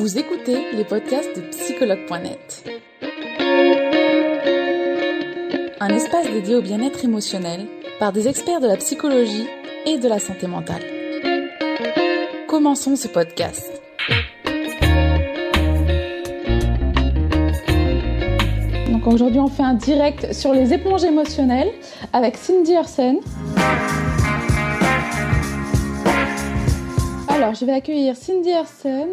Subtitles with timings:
[0.00, 2.64] Vous écoutez les podcasts de psychologue.net.
[5.78, 7.66] Un espace dédié au bien-être émotionnel
[7.98, 9.46] par des experts de la psychologie
[9.84, 10.80] et de la santé mentale.
[12.48, 13.82] Commençons ce podcast.
[18.90, 21.72] Donc aujourd'hui, on fait un direct sur les éponges émotionnelles
[22.14, 23.18] avec Cindy Hersen.
[27.28, 29.08] Alors, je vais accueillir Cindy Hersen,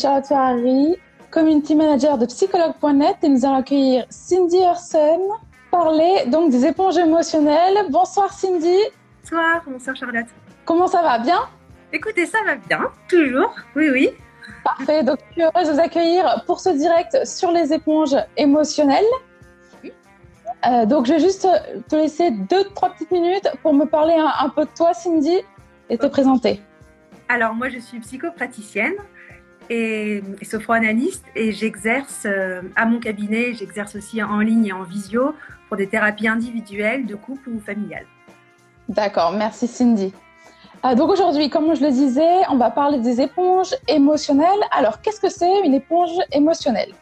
[0.00, 0.96] Charlotte Ferrari,
[1.30, 5.20] community manager de psychologue.net et nous allons accueillir Cindy Hersen,
[5.72, 7.76] parler donc des éponges émotionnelles.
[7.90, 8.78] Bonsoir Cindy.
[9.22, 10.26] Bonsoir, bonsoir Charlotte.
[10.64, 11.18] Comment ça va?
[11.18, 11.40] Bien?
[11.92, 14.10] Écoutez, ça va bien, toujours, oui, oui.
[14.62, 19.04] Parfait, donc je suis heureuse de vous accueillir pour ce direct sur les éponges émotionnelles.
[20.66, 21.48] Euh, donc je vais juste
[21.88, 25.38] te laisser deux, trois petites minutes pour me parler un, un peu de toi Cindy
[25.88, 26.60] et te présenter.
[27.28, 28.94] Alors moi je suis psychopraticienne
[29.70, 35.34] et, sophroanalyste et j'exerce euh, à mon cabinet, j'exerce aussi en ligne et en visio
[35.68, 38.06] pour des thérapies individuelles, de couple ou familiales.
[38.88, 40.12] D'accord, merci Cindy.
[40.84, 44.60] Euh, donc aujourd'hui, comme je le disais, on va parler des éponges émotionnelles.
[44.70, 46.92] Alors qu'est-ce que c'est une éponge émotionnelle?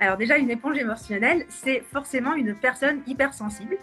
[0.00, 3.76] Alors déjà, une éponge émotionnelle, c'est forcément une personne hypersensible.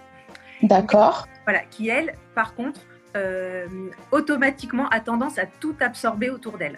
[0.62, 1.28] D'accord.
[1.46, 2.81] Voilà, qui elle, par contre,
[3.16, 3.66] euh,
[4.12, 6.78] automatiquement a tendance à tout absorber autour d'elle.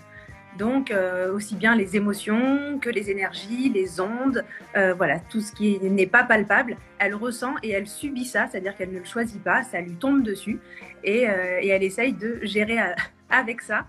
[0.57, 4.45] Donc, euh, aussi bien les émotions que les énergies, les ondes,
[4.77, 8.75] euh, voilà, tout ce qui n'est pas palpable, elle ressent et elle subit ça, c'est-à-dire
[8.75, 10.59] qu'elle ne le choisit pas, ça lui tombe dessus
[11.03, 12.95] et, euh, et elle essaye de gérer à-
[13.31, 13.87] avec ça.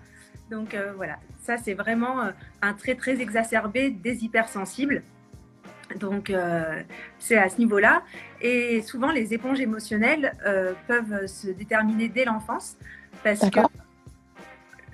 [0.49, 2.31] Donc, euh, voilà, ça c'est vraiment euh,
[2.63, 5.03] un trait très exacerbé des hypersensibles.
[5.99, 6.81] Donc, euh,
[7.19, 8.01] c'est à ce niveau-là.
[8.41, 12.75] Et souvent, les éponges émotionnelles euh, peuvent se déterminer dès l'enfance
[13.23, 13.59] parce que.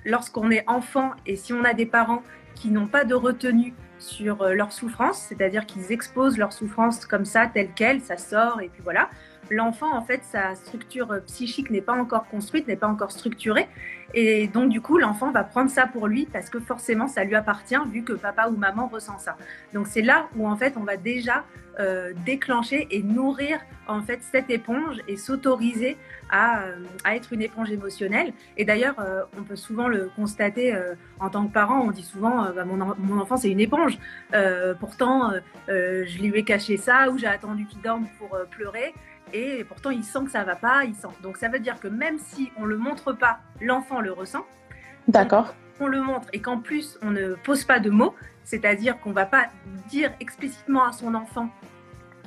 [0.04, 2.22] Lorsqu'on est enfant et si on a des parents
[2.54, 7.24] qui n'ont pas de retenue sur euh, leur souffrance, c'est-à-dire qu'ils exposent leur souffrance comme
[7.24, 9.08] ça, telle qu'elle, ça sort et puis voilà.
[9.52, 13.68] L'enfant, en fait, sa structure euh, psychique n'est pas encore construite, n'est pas encore structurée.
[14.14, 17.34] Et donc, du coup, l'enfant va prendre ça pour lui parce que forcément, ça lui
[17.34, 19.36] appartient vu que papa ou maman ressent ça.
[19.74, 21.44] Donc, c'est là où, en fait, on va déjà
[21.78, 25.98] euh, déclencher et nourrir, en fait, cette éponge et s'autoriser
[26.30, 28.32] à, euh, à être une éponge émotionnelle.
[28.56, 28.96] Et d'ailleurs,
[29.38, 30.74] on peut souvent le constater
[31.20, 31.80] en tant que parent.
[31.80, 33.98] On dit souvent, bah, mon, mon enfant, c'est une éponge.
[34.80, 35.32] Pourtant,
[35.68, 38.94] je lui ai caché ça ou j'ai attendu qu'il dorme pour pleurer.
[39.32, 41.08] Et pourtant, il sent que ça va pas, il sent.
[41.22, 44.44] Donc, ça veut dire que même si on le montre pas, l'enfant le ressent.
[45.08, 45.54] D'accord.
[45.80, 49.26] On le montre et qu'en plus, on ne pose pas de mots, c'est-à-dire qu'on va
[49.26, 49.46] pas
[49.88, 51.48] dire explicitement à son enfant,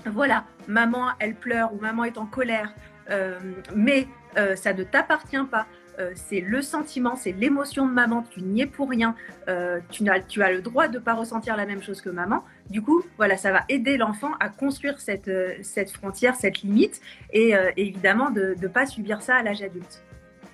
[0.05, 2.73] voilà, maman, elle pleure ou maman est en colère,
[3.09, 3.39] euh,
[3.75, 4.07] mais
[4.37, 5.65] euh, ça ne t'appartient pas.
[5.99, 9.15] Euh, c'est le sentiment, c'est l'émotion de maman, tu n'y es pour rien,
[9.47, 12.09] euh, tu, as, tu as le droit de ne pas ressentir la même chose que
[12.09, 12.43] maman.
[12.69, 16.99] Du coup, voilà, ça va aider l'enfant à construire cette, euh, cette frontière, cette limite,
[17.31, 20.01] et euh, évidemment de ne pas subir ça à l'âge adulte.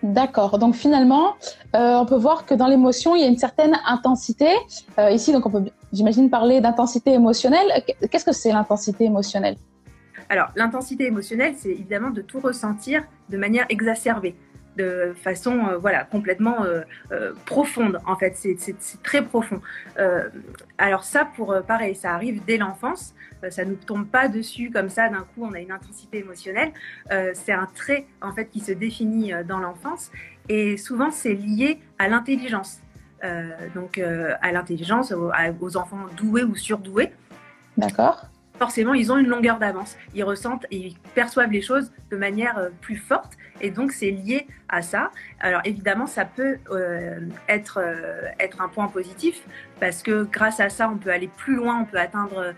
[0.03, 0.57] D'accord.
[0.57, 1.35] Donc finalement,
[1.75, 4.49] euh, on peut voir que dans l'émotion, il y a une certaine intensité.
[4.97, 5.63] Euh, ici, donc on peut,
[5.93, 7.83] j'imagine, parler d'intensité émotionnelle.
[8.09, 9.57] Qu'est-ce que c'est l'intensité émotionnelle?
[10.27, 14.33] Alors, l'intensité émotionnelle, c'est évidemment de tout ressentir de manière exacerbée,
[14.77, 17.99] de façon euh, voilà complètement euh, euh, profonde.
[18.05, 18.57] En fait, c'est
[19.03, 19.61] très profond.
[20.77, 23.13] Alors ça, pour pareil, ça arrive dès l'enfance.
[23.49, 25.43] Ça nous tombe pas dessus comme ça d'un coup.
[25.43, 26.71] On a une intensité émotionnelle.
[27.33, 30.11] C'est un trait en fait qui se définit dans l'enfance
[30.49, 32.81] et souvent c'est lié à l'intelligence.
[33.75, 37.11] Donc à l'intelligence, aux, aux enfants doués ou surdoués
[37.77, 38.25] D'accord.
[38.61, 39.97] Forcément, ils ont une longueur d'avance.
[40.13, 43.33] Ils ressentent et ils perçoivent les choses de manière euh, plus forte.
[43.59, 45.09] Et donc, c'est lié à ça.
[45.39, 49.41] Alors, évidemment, ça peut euh, être, euh, être un point positif
[49.79, 52.53] parce que grâce à ça, on peut aller plus loin, on peut atteindre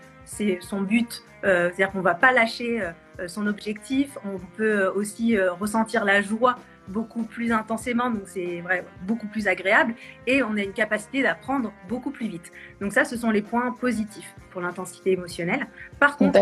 [0.60, 1.22] son but.
[1.42, 2.82] C'est-à-dire qu'on ne va pas lâcher
[3.26, 4.16] son objectif.
[4.24, 6.56] On peut aussi ressentir la joie
[6.88, 9.94] beaucoup plus intensément, donc c'est vrai, beaucoup plus agréable,
[10.26, 12.52] et on a une capacité d'apprendre beaucoup plus vite.
[12.80, 15.66] Donc ça, ce sont les points positifs pour l'intensité émotionnelle.
[15.98, 16.38] Par contre,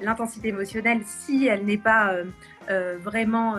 [0.00, 2.24] l'intensité émotionnelle, si elle n'est pas euh,
[2.70, 3.56] euh, vraiment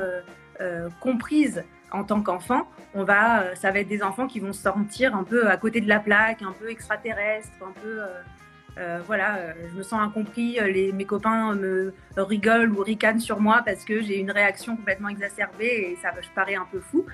[0.59, 4.61] euh, comprise en tant qu'enfant, on va, ça va être des enfants qui vont se
[4.61, 8.01] sentir un peu à côté de la plaque, un peu extraterrestres, un peu,
[8.77, 13.19] euh, voilà, euh, je me sens incompris, euh, les, mes copains me rigolent ou ricanent
[13.19, 16.79] sur moi parce que j'ai une réaction complètement exacerbée et ça, je parais un peu
[16.79, 17.05] fou.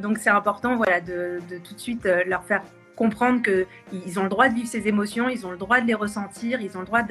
[0.00, 2.62] Donc c'est important, voilà, de, de tout de suite leur faire
[2.94, 5.94] comprendre qu'ils ont le droit de vivre ces émotions, ils ont le droit de les
[5.94, 7.02] ressentir, ils ont le droit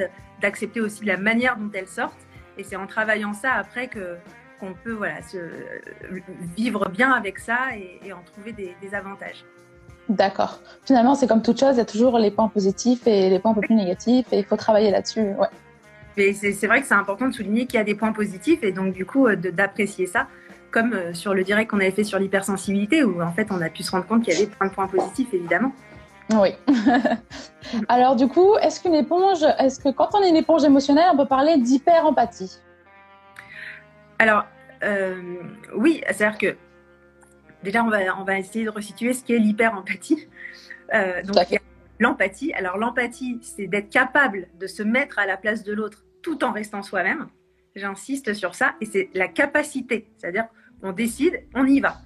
[0.42, 2.26] d'accepter aussi la manière dont elles sortent.
[2.58, 4.18] Et c'est en travaillant ça après que
[4.60, 5.38] qu'on peut voilà, se,
[6.56, 9.46] vivre bien avec ça et, en trouver des avantages.
[10.10, 10.60] D'accord.
[10.86, 13.52] Finalement, c'est comme toute chose, il y a toujours les points positifs et les points
[13.52, 15.22] un peu plus négatifs et il faut travailler là-dessus.
[15.22, 16.34] Ouais.
[16.34, 18.94] c'est vrai que c'est important de souligner qu'il y a des points positifs et donc
[18.94, 20.28] du coup d'apprécier ça,
[20.72, 23.84] comme sur le direct qu'on avait fait sur l'hypersensibilité où en fait on a pu
[23.84, 25.74] se rendre compte qu'il y avait plein de points positifs évidemment.
[26.34, 26.50] Oui.
[27.90, 31.18] Alors du coup, est-ce qu'une éponge, est-ce que quand on est une éponge émotionnelle, on
[31.18, 32.60] peut parler d'hyper-empathie?
[34.20, 34.46] Alors
[34.84, 35.22] euh,
[35.76, 36.58] oui, c'est-à-dire que
[37.64, 40.28] déjà on va, on va essayer de resituer ce qu'est l'hyper-empathie.
[40.94, 41.38] Euh, donc
[42.00, 42.54] l'empathie.
[42.54, 46.52] Alors l'empathie, c'est d'être capable de se mettre à la place de l'autre tout en
[46.52, 47.28] restant soi-même.
[47.76, 50.46] J'insiste sur ça et c'est la capacité, c'est-à-dire
[50.82, 51.98] on décide, on y va.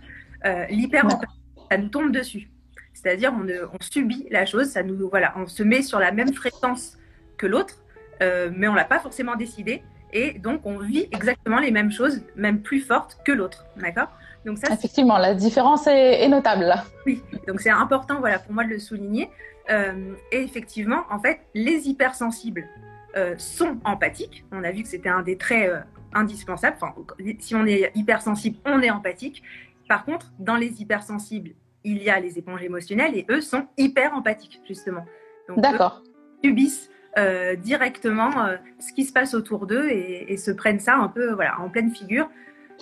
[0.45, 1.39] Euh, l'hyper-empathie,
[1.69, 2.49] ça nous tombe dessus.
[2.93, 6.33] C'est-à-dire, on, on, subit la chose, ça nous, voilà, on se met sur la même
[6.33, 6.97] fréquence
[7.37, 7.75] que l'autre,
[8.21, 9.81] euh, mais on l'a pas forcément décidé,
[10.13, 14.11] et donc on vit exactement les mêmes choses, même plus fortes que l'autre, d'accord?
[14.45, 16.85] Donc ça, effectivement, la différence est, notable là.
[17.05, 19.29] Oui, donc c'est important, voilà, pour moi de le souligner.
[19.69, 22.67] Euh, et effectivement, en fait, les hypersensibles
[23.15, 24.43] euh, sont empathiques.
[24.51, 25.71] On a vu que c'était un des traits
[26.13, 26.77] indispensables.
[26.81, 26.93] Enfin,
[27.39, 29.43] si on est hypersensible, on est empathique.
[29.87, 31.51] Par contre, dans les hypersensibles,
[31.83, 35.05] il y a les éponges émotionnelles et eux sont hyper empathiques, justement.
[35.57, 36.03] D'accord.
[36.43, 41.09] Subissent euh, directement euh, ce qui se passe autour d'eux et, se prennent ça un
[41.09, 42.29] peu voilà, en pleine figure.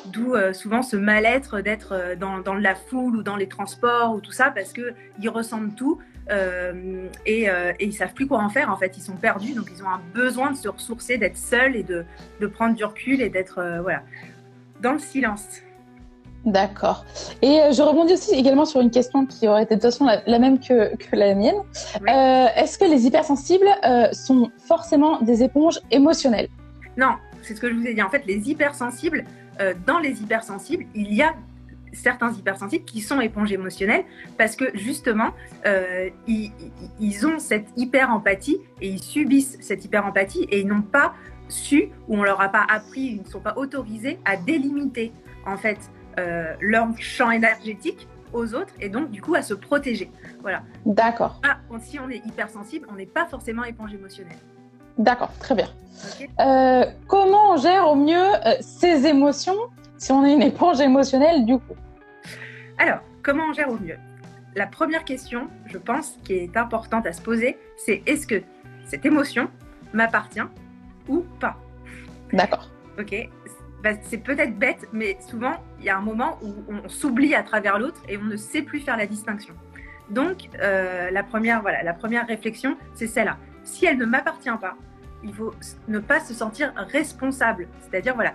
[0.05, 4.21] D'où euh, souvent ce mal-être d'être dans, dans, la foule ou dans les transports ou
[4.21, 5.99] tout ça parce qu'ils ressentent tout
[7.25, 7.49] et, et,
[7.79, 8.69] ils savent plus quoi en faire.
[8.69, 11.75] En fait, ils sont perdus, donc ils ont un besoin de se ressourcer, d'être seuls
[11.75, 12.05] et de,
[12.39, 14.03] de prendre du recul et d'être voilà,
[14.79, 15.63] dans le silence.
[16.45, 17.05] D'accord.
[17.41, 20.05] Et euh, je rebondis aussi également sur une question qui aurait été de toute façon
[20.05, 21.57] la, même que, que, la mienne.
[22.07, 26.47] Euh, Est-ce que les hypersensibles euh, sont forcément des éponges émotionnelles?
[26.97, 28.01] Non, c'est ce que je vous ai dit.
[28.01, 29.25] En fait, les hypersensibles,
[29.59, 31.33] euh, dans les hypersensibles, il y a
[31.91, 34.03] certains hypersensibles qui sont éponges émotionnelles
[34.37, 35.31] parce que justement,
[35.65, 36.51] euh, ils,
[36.99, 41.13] ils, ont cette hyper-empathie et ils subissent cette hyper-empathie et ils n'ont pas
[41.47, 45.11] su ou on leur a pas appris, ils ne sont pas autorisés à délimiter
[45.45, 45.79] en fait
[46.19, 50.11] euh, leur champ énergétique aux autres et donc du coup à se protéger.
[50.41, 50.63] Voilà.
[50.85, 51.41] D'accord.
[51.47, 54.37] Ah, si on est hypersensible, on n'est pas forcément éponge émotionnelle.
[54.99, 55.67] D'accord, très bien.
[56.41, 59.55] Euh, comment on gère au mieux euh, ses émotions
[59.97, 61.75] si on est une éponge émotionnelle du coup?
[62.77, 63.97] Alors, comment on gère au mieux?
[64.55, 68.41] La première question, je pense, qui est importante à se poser, c'est est-ce que
[68.85, 69.49] cette émotion
[69.93, 70.43] m'appartient
[71.07, 71.55] ou pas?
[72.33, 72.69] D'accord.
[72.99, 73.15] Ok,
[73.81, 77.43] bah, c'est peut-être bête, mais souvent, il y a un moment où on s'oublie à
[77.43, 79.53] travers l'autre et on ne sait plus faire la distinction.
[80.09, 83.37] Donc, euh, la, première, voilà, la première réflexion, c'est celle-là.
[83.63, 84.75] Si elle ne m'appartient pas,
[85.23, 85.53] il faut
[85.87, 87.67] ne pas se sentir responsable.
[87.81, 88.33] C'est-à-dire, voilà,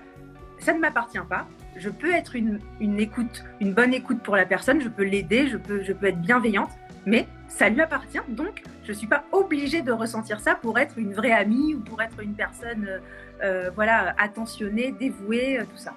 [0.58, 1.46] ça ne m'appartient pas.
[1.76, 5.48] Je peux être une, une, écoute, une bonne écoute pour la personne, je peux l'aider,
[5.48, 6.70] je peux, je peux être bienveillante,
[7.06, 8.20] mais ça lui appartient.
[8.28, 11.80] Donc, je ne suis pas obligée de ressentir ça pour être une vraie amie ou
[11.80, 12.98] pour être une personne euh,
[13.42, 15.94] euh, voilà, attentionnée, dévouée, euh, tout ça.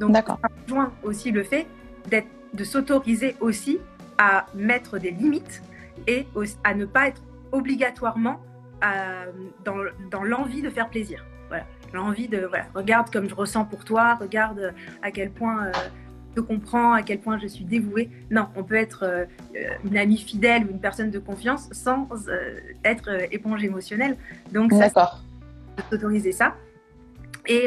[0.00, 0.36] Donc, ça
[0.66, 1.66] rejoint aussi le fait
[2.10, 3.78] de s'autoriser aussi
[4.18, 5.62] à mettre des limites
[6.06, 6.26] et
[6.64, 8.40] à ne pas être obligatoirement
[9.64, 11.24] dans, l'envie de faire plaisir.
[11.48, 15.70] Voilà, l'envie de voilà, regarde comme je ressens pour toi, regarde à quel point
[16.36, 18.10] je comprends à quel point je suis dévouée.
[18.30, 19.24] Non, on peut être euh,
[19.84, 24.16] une amie fidèle ou une personne de confiance sans euh, être euh, éponge émotionnelle.
[24.52, 25.18] Donc, ça,
[25.90, 26.54] s'autoriser ça.
[27.48, 27.66] Et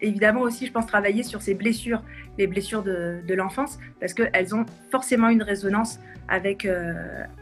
[0.00, 2.02] évidemment aussi, je pense travailler sur ces blessures,
[2.38, 6.66] les blessures de, de l'enfance, parce qu'elles ont forcément une résonance avec,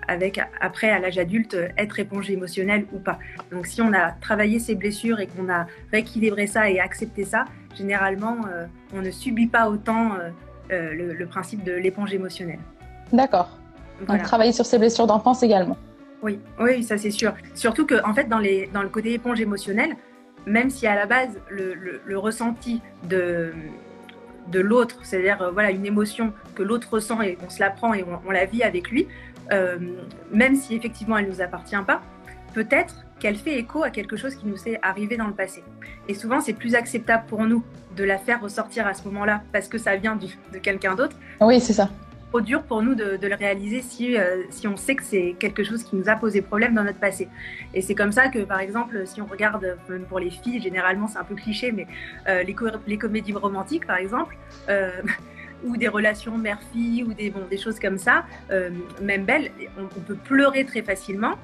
[0.07, 3.19] avec après, à l'âge adulte, être éponge émotionnelle ou pas.
[3.51, 7.47] Donc si on a travaillé ces blessures et qu'on a rééquilibré ça et accepté ça,
[7.75, 8.37] généralement,
[8.93, 10.19] on ne subit pas autant
[10.73, 12.61] euh, le, principe de l'éponge émotionnelle.
[13.13, 13.59] D'accord.
[14.09, 15.77] Donc travailler sur ces blessures d'enfance également.
[16.23, 17.35] Oui, oui, ça c'est sûr.
[17.55, 19.95] Surtout que en fait, dans, les, dans le côté éponge émotionnelle,
[20.47, 23.53] même si à la base le, ressenti de,
[24.49, 27.95] de l'autre, c'est-à-dire euh, voilà une émotion que l'autre ressent et on se la prend
[27.95, 29.07] et on, la vit avec lui,
[29.53, 29.79] euh,
[30.33, 32.03] même si effectivement elle nous appartient pas,
[32.55, 35.63] peut-être qu'elle fait écho à quelque chose qui nous est arrivé dans le passé.
[36.09, 37.65] Et souvent, c'est plus acceptable pour nous
[37.97, 41.17] de la faire ressortir à ce moment-là parce que ça vient de quelqu'un d'autre.
[41.41, 41.91] Oui, c'est ça.
[42.35, 45.63] Trop dur pour nous de, le réaliser si, euh, si on sait que c'est quelque
[45.63, 47.29] chose qui nous a posé problème dans notre passé.
[47.75, 51.07] Et c'est comme ça que, par exemple, si on regarde, même pour les filles, généralement
[51.07, 51.87] c'est un peu cliché, mais
[52.27, 52.57] euh, les,
[52.89, 54.37] les, comédies romantiques, par exemple,
[54.69, 54.91] euh,
[55.65, 58.25] ou des relations mère-fille, ou des, bon, des choses comme ça,
[59.01, 61.37] même belles, on, on, peut pleurer très facilement.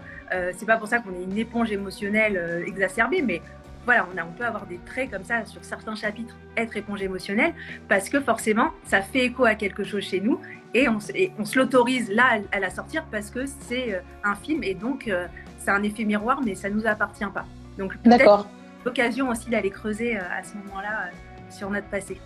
[0.56, 3.42] c'est pas pour ça qu'on est une éponge émotionnelle exacerbée, mais
[3.85, 7.00] voilà, on, a, on peut avoir des traits comme ça sur certains chapitres, être éponge
[7.00, 7.54] émotionnelle,
[7.88, 10.40] parce que forcément, ça fait écho à quelque chose chez nous
[10.75, 10.99] et on,
[11.39, 15.09] on se l'autorise là à, la sortir parce que c'est euh, un film et donc
[15.09, 15.27] euh,
[15.59, 17.45] c'est un effet miroir, mais ça ne nous appartient pas.
[17.79, 18.47] Donc, D'accord.
[18.85, 21.11] L'occasion aussi d'aller creuser à ce moment-là
[21.50, 22.19] sur notre passé.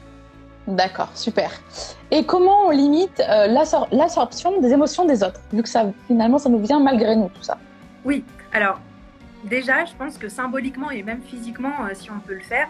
[0.69, 1.51] D'accord, super.
[2.13, 3.21] Et comment on limite
[3.91, 7.43] l'absorption des émotions des autres, vu que ça, finalement, ça nous vient malgré nous, tout
[7.43, 7.59] ça?
[8.05, 8.79] Oui, alors
[9.43, 12.69] déjà, je pense que symboliquement et même physiquement, si on peut le faire,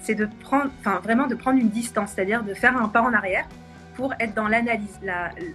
[0.00, 3.12] c'est de prendre, enfin vraiment de prendre une distance, c'est-à-dire de faire un pas en
[3.12, 3.46] arrière
[3.94, 5.00] pour être dans l'analyse,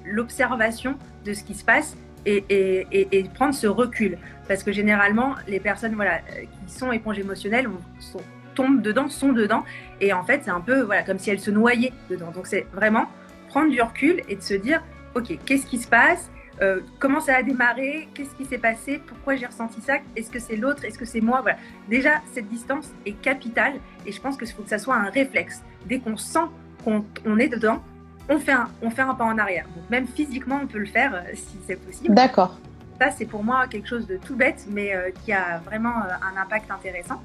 [0.06, 4.18] l'observation de ce qui se passe et, prendre ce recul.
[4.48, 6.20] Parce que généralement, les personnes voilà,
[6.68, 7.70] qui sont éponges émotionnelles
[8.56, 9.64] tombent dedans, sont dedans,
[10.02, 12.32] et en fait, c'est un peu voilà, comme si elles se noyaient dedans.
[12.32, 13.06] Donc, c'est vraiment
[13.48, 14.84] prendre du recul et de se dire,
[15.16, 16.30] OK, qu'est-ce qui se passe?
[16.62, 20.40] Euh, comment ça a démarré, qu'est-ce qui s'est passé, pourquoi j'ai ressenti ça, est-ce que
[20.40, 21.40] c'est l'autre, est-ce que c'est moi?
[21.42, 21.58] Voilà.
[21.88, 25.64] Déjà, cette distance est capitale et je pense qu'il faut que ça soit un réflexe.
[25.86, 26.48] Dès qu'on sent
[26.84, 27.82] qu'on est dedans,
[28.30, 29.66] on fait, un, on fait un pas en arrière.
[29.76, 32.14] Donc, même physiquement, on peut le faire euh, si c'est possible.
[32.14, 32.58] D'accord.
[33.00, 36.42] Ça, c'est pour moi quelque chose de tout bête, mais euh, qui a vraiment un
[36.42, 37.22] impact intéressant.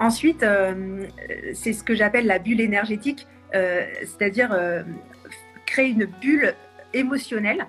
[0.00, 0.44] Ensuite,
[1.54, 4.50] c'est ce que j'appelle la bulle énergétique, c'est-à-dire
[5.64, 6.54] créer une bulle
[6.92, 7.66] émotionnelle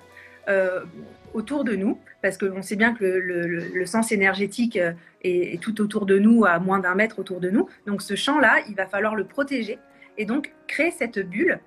[0.48, 0.84] euh,
[1.32, 6.06] autour de nous, parce qu'on sait bien que le, sens énergétique euh, est, tout autour
[6.06, 7.68] de nous, à moins d'un mètre autour de nous.
[7.86, 9.78] Donc ce champ-là, il va falloir le protéger
[10.16, 11.58] et donc créer cette bulle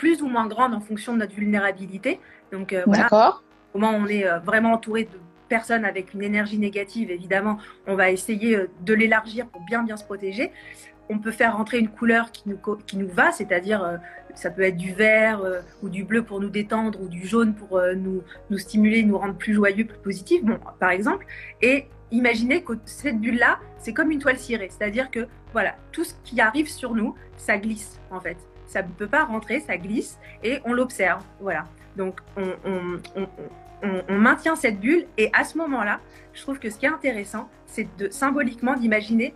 [0.00, 2.18] plus ou moins grande en fonction de notre vulnérabilité.
[2.50, 3.08] Donc euh, voilà,
[3.72, 8.56] comment on est vraiment entouré de personnes avec une énergie négative, évidemment, on va essayer
[8.82, 10.52] de l'élargir pour bien bien se protéger
[11.10, 13.96] on peut faire rentrer une couleur qui nous, qui nous va, c'est-à-dire euh,
[14.34, 17.52] ça peut être du vert euh, ou du bleu pour nous détendre ou du jaune
[17.54, 21.26] pour euh, nous, nous stimuler, nous rendre plus joyeux, plus positifs, bon, par exemple.
[21.60, 26.14] Et imaginez que cette bulle-là, c'est comme une toile cirée, c'est-à-dire que voilà, tout ce
[26.22, 28.36] qui arrive sur nous, ça glisse en fait.
[28.70, 31.22] Ça ne peut pas rentrer, ça glisse et on l'observe.
[31.40, 31.66] Voilà.
[31.96, 32.52] Donc on,
[34.08, 36.00] maintient cette bulle et à ce moment-là,
[36.34, 39.34] je trouve que ce qui est intéressant, c'est de symboliquement d'imaginer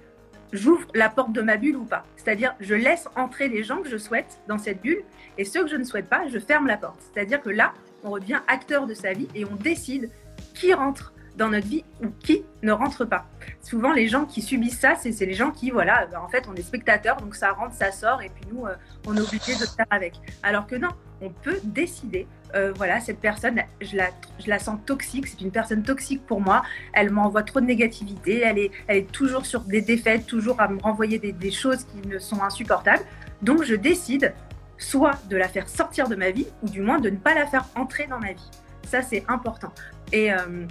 [0.53, 2.05] j'ouvre la porte de ma bulle ou pas.
[2.17, 5.03] C'est-à-dire, je laisse entrer les gens que je souhaite dans cette bulle
[5.37, 7.01] et ceux que je ne souhaite pas, je ferme la porte.
[7.13, 7.73] C'est-à-dire que là,
[8.05, 10.11] on redevient acteur de sa vie et on décide
[10.55, 13.27] qui rentre dans notre vie ou qui ne rentre pas.
[13.63, 16.55] Souvent, les gens qui subissent ça, c'est les gens qui, voilà, ben, en fait, on
[16.55, 18.75] est spectateur, donc ça rentre, ça sort, et puis nous, euh,
[19.07, 20.15] on est obligé de faire avec.
[20.43, 24.79] Alors que non, on peut décider, euh, voilà, cette personne, je la, je la sens
[24.87, 26.63] toxique, c'est une personne toxique pour moi,
[26.93, 30.69] elle m'envoie trop de négativité, elle est, elle est toujours sur des défaites, toujours à
[30.69, 33.05] me renvoyer des, choses qui ne sont insupportables.
[33.43, 34.35] Donc, je décide
[34.79, 37.47] soit de la faire sortir de ma vie, ou du moins de ne pas la
[37.47, 38.51] faire entrer dans ma vie.
[38.87, 39.73] Ça, c'est important.
[40.13, 40.33] Et.
[40.33, 40.67] Euh,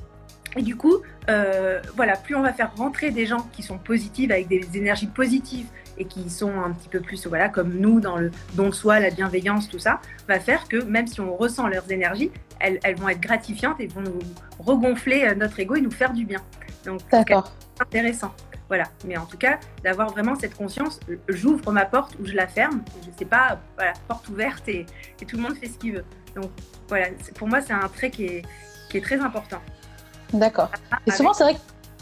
[0.55, 0.97] et du coup,
[1.29, 5.07] euh, voilà, plus on va faire rentrer des gens qui sont positifs, avec des énergies
[5.07, 5.67] positives
[5.97, 8.99] et qui sont un petit peu plus, voilà, comme nous, dans le don de soi,
[8.99, 13.09] la bienveillance, tout ça, va faire que même si on ressent leurs énergies, elles, vont
[13.09, 14.19] être gratifiantes et vont nous
[14.59, 16.39] regonfler euh, notre ego et nous faire du bien.
[16.85, 17.33] Donc, c'est
[17.79, 18.33] intéressant.
[18.69, 18.85] Voilà.
[19.05, 22.83] Mais en tout cas, d'avoir vraiment cette conscience, j'ouvre ma porte ou je la ferme.
[23.03, 24.85] Je ne sais pas, voilà, porte ouverte et,
[25.27, 26.05] tout le monde fait ce qu'il veut.
[26.35, 26.49] Donc,
[26.87, 28.41] voilà, pour moi, c'est un trait qui est,
[28.89, 29.61] qui est très important.
[30.33, 30.69] D'accord.
[31.05, 31.59] Et souvent, c'est vrai que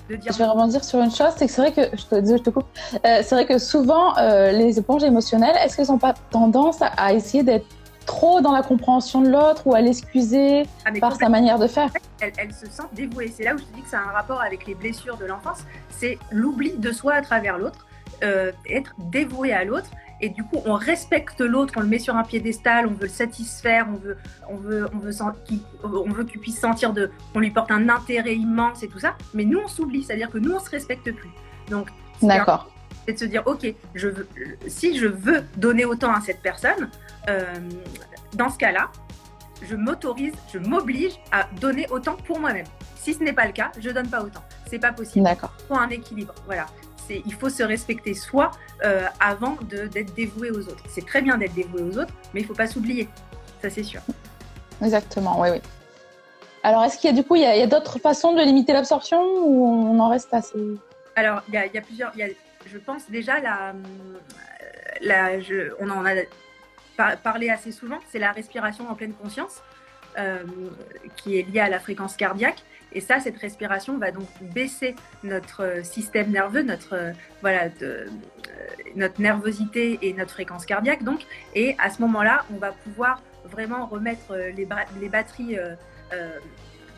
[0.09, 2.49] je vais rebondir sur une chose, c'est que c'est vrai que je te, je te
[2.49, 2.65] coupe.
[3.05, 7.13] Euh, c'est vrai que souvent euh, les éponges émotionnelles, est-ce qu'elles n'ont pas tendance à,
[7.13, 7.65] essayer d'être
[8.05, 11.89] trop dans la compréhension de l'autre ou à l'excuser ah, par sa manière de faire?
[12.19, 13.31] Elles, se sentent dévouées.
[13.35, 15.59] C'est là où je te dis que c'est un rapport avec les blessures de l'enfance.
[15.89, 17.85] C'est l'oubli de soi à travers l'autre,
[18.23, 19.89] euh, être dévoué à l'autre
[20.21, 23.09] et du coup on respecte l'autre, on le met sur un piédestal, on veut le
[23.09, 24.17] satisfaire, on veut,
[24.49, 28.87] on veut, on veut, qu'il puisse sentir de, on lui porte un intérêt immense et
[28.87, 31.29] tout ça, mais nous on s'oublie, c'est-à-dire que nous on se respecte plus.
[31.69, 31.89] Donc
[32.21, 32.71] d'accord,
[33.05, 34.27] c'est de se dire ok, je veux,
[34.67, 36.89] si je veux donner autant à cette personne,
[37.29, 37.43] euh,
[38.33, 38.91] dans ce cas-là,
[39.61, 42.65] je m'autorise, je m'oblige à donner autant pour moi-même.
[42.95, 44.43] Si ce n'est pas le cas, je donne pas autant.
[44.67, 45.25] C'est pas possible.
[45.25, 45.51] D'accord.
[45.67, 46.67] Pour un équilibre, voilà
[47.25, 48.51] il faut se respecter soi
[48.83, 50.83] euh, avant d'être dévoué aux autres.
[50.87, 53.09] C'est très bien d'être dévoué aux autres, mais il ne faut pas s'oublier.
[53.61, 54.01] Ça, c'est sûr.
[54.81, 55.61] Exactement, oui, oui.
[56.63, 59.21] Alors, est-ce qu'il y a du coup, il y a, d'autres façons de limiter l'absorption
[59.21, 60.57] ou on en reste assez
[61.15, 62.11] Alors, il y a, plusieurs.
[62.65, 63.73] je pense déjà, la,
[65.01, 65.31] la,
[65.79, 69.61] on en a parlé assez souvent, c'est la respiration en pleine conscience.
[70.17, 70.43] Euh,
[71.15, 72.63] qui est liée à la fréquence cardiaque.
[72.93, 77.85] Et ça, cette respiration va donc baisser notre euh, système nerveux, notre, euh, voilà, de,
[77.85, 78.05] euh,
[78.95, 81.03] notre nervosité et notre fréquence cardiaque.
[81.03, 84.67] Donc, et à ce moment-là, on va pouvoir vraiment remettre les,
[84.99, 85.57] les batteries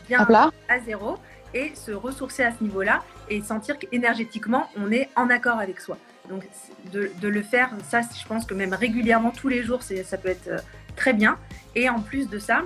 [0.06, 0.26] bien
[0.68, 1.16] à zéro
[1.54, 5.96] et se ressourcer à ce niveau-là et sentir qu'énergétiquement, on est en accord avec soi.
[6.28, 6.46] Donc,
[6.92, 10.28] de, de, le faire, ça, je pense que même régulièrement, tous les jours, ça peut
[10.28, 10.62] être
[10.96, 11.38] très bien.
[11.74, 12.62] Et en plus de ça,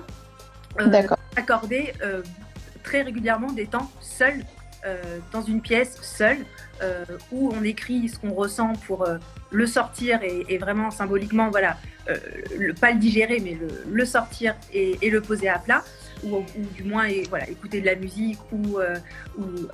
[1.37, 1.92] accorder
[2.82, 4.44] très régulièrement des temps seuls
[5.32, 6.38] dans une pièce seule
[7.32, 9.06] où on écrit ce qu'on ressent pour
[9.50, 11.76] le sortir et, vraiment symboliquement, voilà,
[12.56, 13.58] le, pas le digérer, mais
[13.90, 15.82] le, sortir et, le poser à plat
[16.25, 16.44] ou,
[16.75, 18.97] du moins voilà, écouter de la musique ou, euh,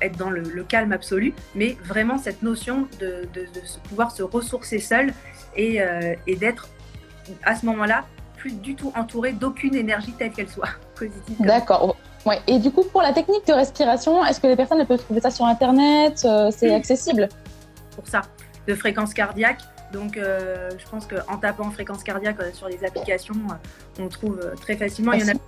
[0.00, 3.28] être dans le, calme absolu, mais vraiment cette notion de,
[3.88, 5.12] pouvoir se ressourcer seul
[5.56, 6.68] et, euh, et d'être
[7.44, 8.04] à ce moment-là
[8.36, 11.36] plus du tout entouré d'aucune énergie telle qu'elle soit positive.
[11.40, 11.96] D'accord.
[12.26, 12.40] Ouais.
[12.46, 15.30] Et du coup, pour la technique de respiration, est-ce que les personnes peuvent trouver ça
[15.30, 17.28] sur Internet euh, C'est accessible?
[17.94, 18.22] Pour ça,
[18.66, 19.60] de fréquence cardiaque.
[19.92, 23.36] Donc, je pense qu'en tapant fréquence cardiaque sur les applications,
[24.00, 25.12] on trouve très facilement.
[25.12, 25.38] Il y en a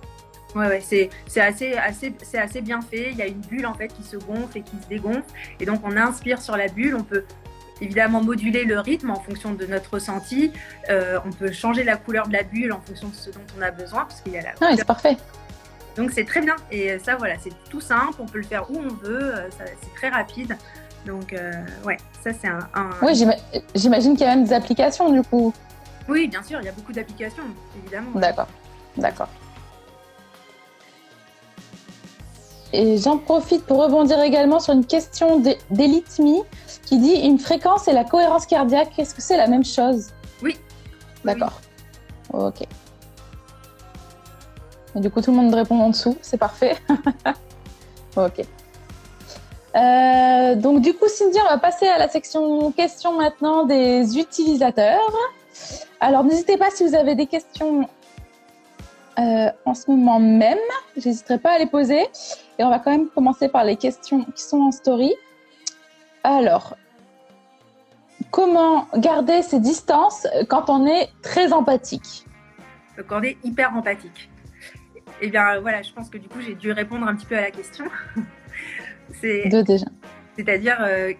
[0.55, 3.11] Ouais, ouais, c'est, assez, assez, c'est assez bien fait.
[3.11, 5.25] Il y a une bulle en fait qui se gonfle et qui se dégonfle.
[5.59, 6.95] Et donc on inspire sur la bulle.
[6.95, 7.25] On peut
[7.81, 10.51] évidemment moduler le rythme en fonction de notre ressenti.
[10.89, 13.61] Euh, on peut changer la couleur de la bulle en fonction de ce dont on
[13.61, 14.05] a besoin.
[14.05, 15.17] Parce qu'il y a la ah, c'est parfait.
[15.97, 16.55] Donc c'est très bien.
[16.71, 18.15] Et ça, voilà, c'est tout simple.
[18.19, 19.35] On peut le faire où on veut.
[19.35, 20.55] Euh, c'est très rapide.
[21.05, 21.51] Donc euh,
[21.85, 22.59] ouais, ça c'est un.
[23.01, 23.15] Oui,
[23.75, 25.53] j'imagine qu'il y a même des applications du coup.
[26.09, 27.43] Oui, bien sûr, il y a beaucoup d'applications,
[27.81, 28.11] évidemment.
[28.15, 28.47] D'accord,
[28.95, 29.27] d'accord.
[32.73, 36.43] Et j'en profite pour rebondir également sur une question d'Elitmi
[36.83, 40.09] qui dit une fréquence et la cohérence cardiaque, est-ce que c'est la même chose?
[40.43, 40.57] Oui.
[41.23, 41.59] D'accord.
[42.33, 42.65] Ok.
[44.97, 46.75] Du coup, tout le monde répond en dessous, c'est parfait.
[48.15, 48.45] ok.
[49.75, 55.11] Euh, donc du coup, Cindy, on va passer à la section questions maintenant des utilisateurs.
[55.99, 57.87] Alors n'hésitez pas si vous avez des questions
[59.19, 60.57] euh, en ce moment même.
[60.95, 62.07] J'hésiterai pas à les poser.
[62.57, 65.13] Et on va quand même commencer par les questions qui sont en story.
[66.23, 66.75] Alors,
[68.31, 72.25] comment garder ses distances quand on est très empathique?
[73.07, 74.29] Quand on est hyper empathique.
[75.21, 77.41] Eh bien, voilà, je pense que du coup, j'ai dû répondre un petit peu à
[77.41, 77.85] la question.
[79.21, 79.87] c'est Deux déjà.
[80.35, 81.13] C'est-à-dire, euh,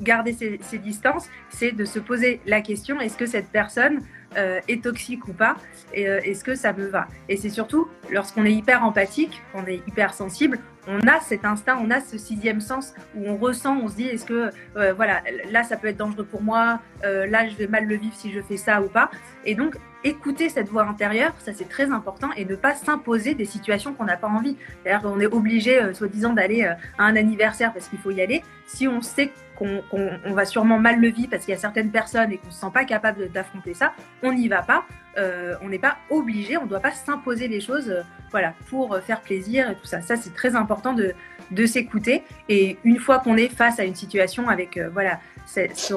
[0.00, 4.00] garder ses, distances, c'est de se poser la question est-ce que cette personne
[4.36, 5.56] euh, est toxique ou pas
[5.94, 7.08] et euh, est-ce que ça me va?
[7.28, 11.78] Et c'est surtout lorsqu'on est hyper empathique, qu'on est hyper sensible, on a cet instinct,
[11.82, 15.22] on a ce sixième sens où on ressent, on se dit est-ce que euh, voilà
[15.50, 18.40] là ça peut être dangereux pour moi, là je vais mal le vivre si je
[18.40, 19.10] fais ça ou pas.
[19.44, 23.44] Et donc écouter cette voix intérieure, ça c'est très important et ne pas s'imposer des
[23.44, 24.56] situations qu'on n'a pas envie.
[24.82, 28.42] C'est-à-dire qu'on est obligé, soi-disant, d'aller à un anniversaire parce qu'il faut y aller.
[28.66, 32.32] Si on sait qu'on va sûrement mal le vivre parce qu'il y a certaines personnes
[32.32, 34.84] et qu'on ne se sent pas capable d'affronter ça, on n'y va pas.
[35.16, 38.94] Euh, on n'est pas obligé, on ne doit pas s'imposer des choses euh, voilà, pour
[38.94, 40.00] euh, faire plaisir et tout ça.
[40.00, 41.12] Ça, c'est très important de,
[41.50, 42.22] de s'écouter.
[42.48, 45.94] Et une fois qu'on est face à une situation avec voilà, ce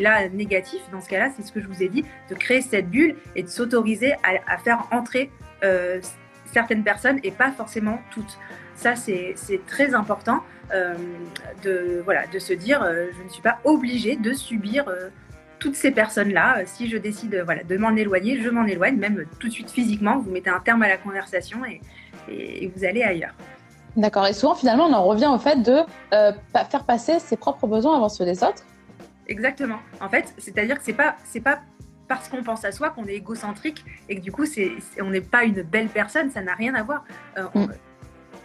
[0.00, 2.88] là négatif, dans ce cas-là, c'est ce que je vous ai dit, de créer cette
[2.88, 5.30] bulle et de s'autoriser à, faire entrer
[6.46, 8.38] certaines personnes et pas forcément toutes.
[8.74, 9.34] Ça, c'est
[9.66, 10.42] très important.
[10.72, 10.94] Euh,
[11.62, 15.10] de, voilà, de se dire euh, je ne suis pas obligée de subir euh,
[15.58, 16.64] toutes ces personnes-là.
[16.64, 20.18] Si je décide voilà, de m'en éloigner, je m'en éloigne, même tout de suite physiquement.
[20.18, 23.34] Vous mettez un terme à la conversation et, vous allez ailleurs.
[23.96, 24.26] D'accord.
[24.26, 25.80] Et souvent, finalement, on en revient au fait de
[26.70, 28.64] faire passer ses propres besoins avant ceux des autres.
[29.26, 29.78] Exactement.
[30.00, 31.60] En fait, c'est-à-dire que c'est pas c'est pas
[32.08, 35.20] parce qu'on pense à soi qu'on est égocentrique et que du coup, c'est on n'est
[35.20, 36.30] pas une belle personne.
[36.30, 37.04] Ça n'a rien à voir.
[37.54, 37.66] Mm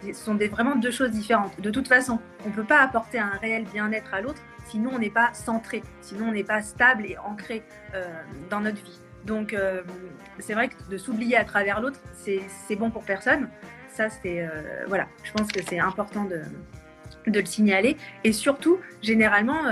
[0.00, 1.60] ce sont des, vraiment deux choses différentes.
[1.60, 4.98] De toute façon, on ne peut pas apporter un réel bien-être à l'autre sinon on
[4.98, 7.62] n'est pas centré, sinon on n'est pas stable et ancré
[7.94, 8.06] euh,
[8.50, 9.00] dans notre vie.
[9.24, 9.82] Donc euh,
[10.38, 13.48] c'est vrai que de s'oublier à travers l'autre, c'est bon pour personne.
[13.88, 16.42] Ça, c'est euh, voilà, je pense que c'est important de,
[17.26, 17.96] de, le signaler.
[18.22, 19.62] Et surtout, généralement,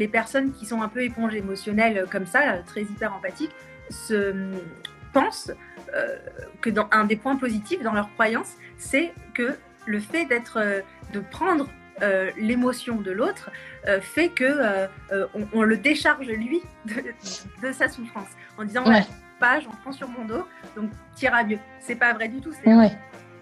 [0.00, 3.54] les personnes qui sont un peu éponges émotionnelles comme ça, très hyper empathiques,
[3.88, 4.34] se
[5.12, 5.52] pensent
[6.60, 10.80] que dans un des points positifs dans leur croyance, c'est que le fait d'être, euh,
[11.12, 11.68] de prendre
[12.02, 13.50] euh, l'émotion de l'autre
[13.86, 14.88] euh, fait que
[15.52, 18.28] on, le décharge lui de, sa souffrance.
[18.56, 19.02] En disant ouais.
[19.38, 21.58] pas j'en prends sur mon dos donc tira mieux.
[21.80, 22.70] C'est pas vrai du tout c'est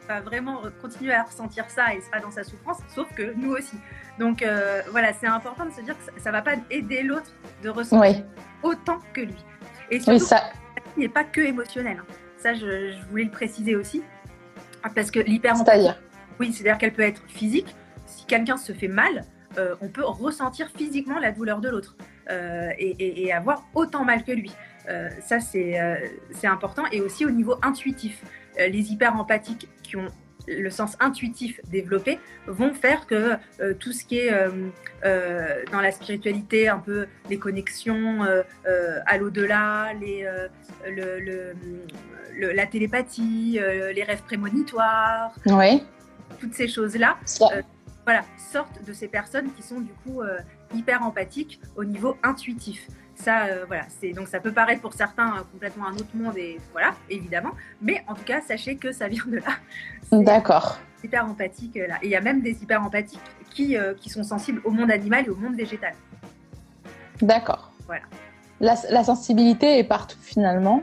[0.08, 3.76] va vraiment continuer à ressentir ça et sera dans sa souffrance sauf que nous aussi
[4.18, 4.44] donc
[4.90, 7.30] voilà c'est important de se dire que ça, ne va pas aider l'autre
[7.62, 8.24] de ressentir
[8.62, 9.44] autant que lui
[9.90, 10.50] et surtout ça
[10.96, 12.06] n'est pas que émotionnel hein.
[12.38, 14.02] ça je, je voulais le préciser aussi
[14.94, 15.54] parce que l'hyper
[16.40, 17.74] oui, c'est-à-dire qu'elle peut être physique.
[18.06, 19.24] Si quelqu'un se fait mal,
[19.58, 21.96] euh, on peut ressentir physiquement la douleur de l'autre
[22.30, 24.52] euh, et, avoir autant mal que lui.
[24.88, 25.76] Euh, ça, c'est
[26.44, 26.84] important.
[26.92, 28.22] Et aussi au niveau intuitif.
[28.58, 30.08] Les hyper empathiques qui ont
[30.48, 35.92] le sens intuitif développé vont faire que euh, tout ce qui est euh, dans la
[35.92, 38.26] spiritualité, un peu les connexions
[39.06, 41.52] à l'au-delà, le,
[42.36, 43.60] la télépathie,
[43.94, 45.34] les rêves prémonitoires,
[46.40, 47.18] toutes ces choses-là,
[48.04, 50.22] voilà, sortent de ces personnes qui sont du coup
[50.74, 52.86] hyper empathiques au niveau intuitif.
[53.18, 56.36] Ça, euh, voilà, c'est donc ça peut paraître pour certains euh, complètement un autre monde
[56.36, 57.50] et voilà, évidemment.
[57.82, 60.22] Mais en tout cas, sachez que ça vient de là.
[60.22, 60.78] D'accord.
[61.02, 61.96] Hyper empathique euh, là.
[62.02, 65.26] Et il y a même des hyper empathiques qui, qui sont sensibles au monde animal
[65.26, 65.94] et au monde végétal.
[67.20, 67.72] D'accord.
[67.86, 68.02] Voilà.
[68.60, 70.82] La, la, sensibilité est partout finalement.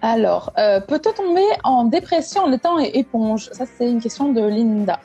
[0.00, 0.52] Alors,
[0.88, 3.50] peut-on tomber en dépression en étant éponge?
[3.52, 4.98] Ça, c'est une question de Linda.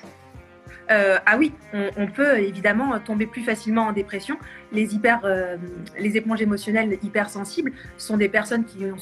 [0.89, 4.37] Euh, ah oui, on, peut évidemment tomber plus facilement en dépression.
[4.71, 5.57] Les, hyper, euh,
[5.99, 8.97] les éponges émotionnelles hypersensibles sont des personnes qui euh, ont,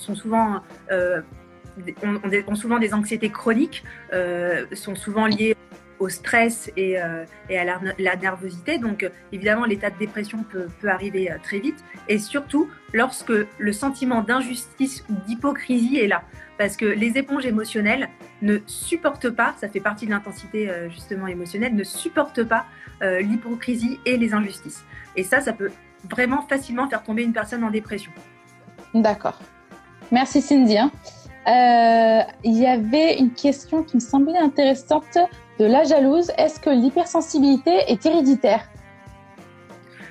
[2.55, 3.83] souvent des anxiétés chroniques,
[4.73, 5.55] sont souvent liées
[5.99, 6.97] au stress et,
[7.49, 8.77] et à la, nervosité.
[8.77, 11.83] Donc évidemment, l'état de dépression peut, arriver très vite.
[12.07, 16.23] Et surtout, lorsque le sentiment d'injustice ou d'hypocrisie est là.
[16.57, 18.09] Parce que les éponges émotionnelles
[18.41, 22.65] ne supportent pas, ça fait partie de l'intensité euh, justement émotionnelle, ne supportent pas
[23.01, 24.85] euh, l'hypocrisie et les injustices.
[25.17, 25.71] Et ça, ça peut
[26.09, 28.11] vraiment facilement faire tomber une personne en dépression.
[28.93, 29.39] D'accord.
[30.11, 30.77] Merci Cindy.
[30.77, 30.91] Hein.
[31.47, 35.17] Euh, il y avait une question qui me semblait intéressante
[35.59, 36.31] de la jalouse.
[36.37, 38.67] Est-ce que l'hypersensibilité est héréditaire?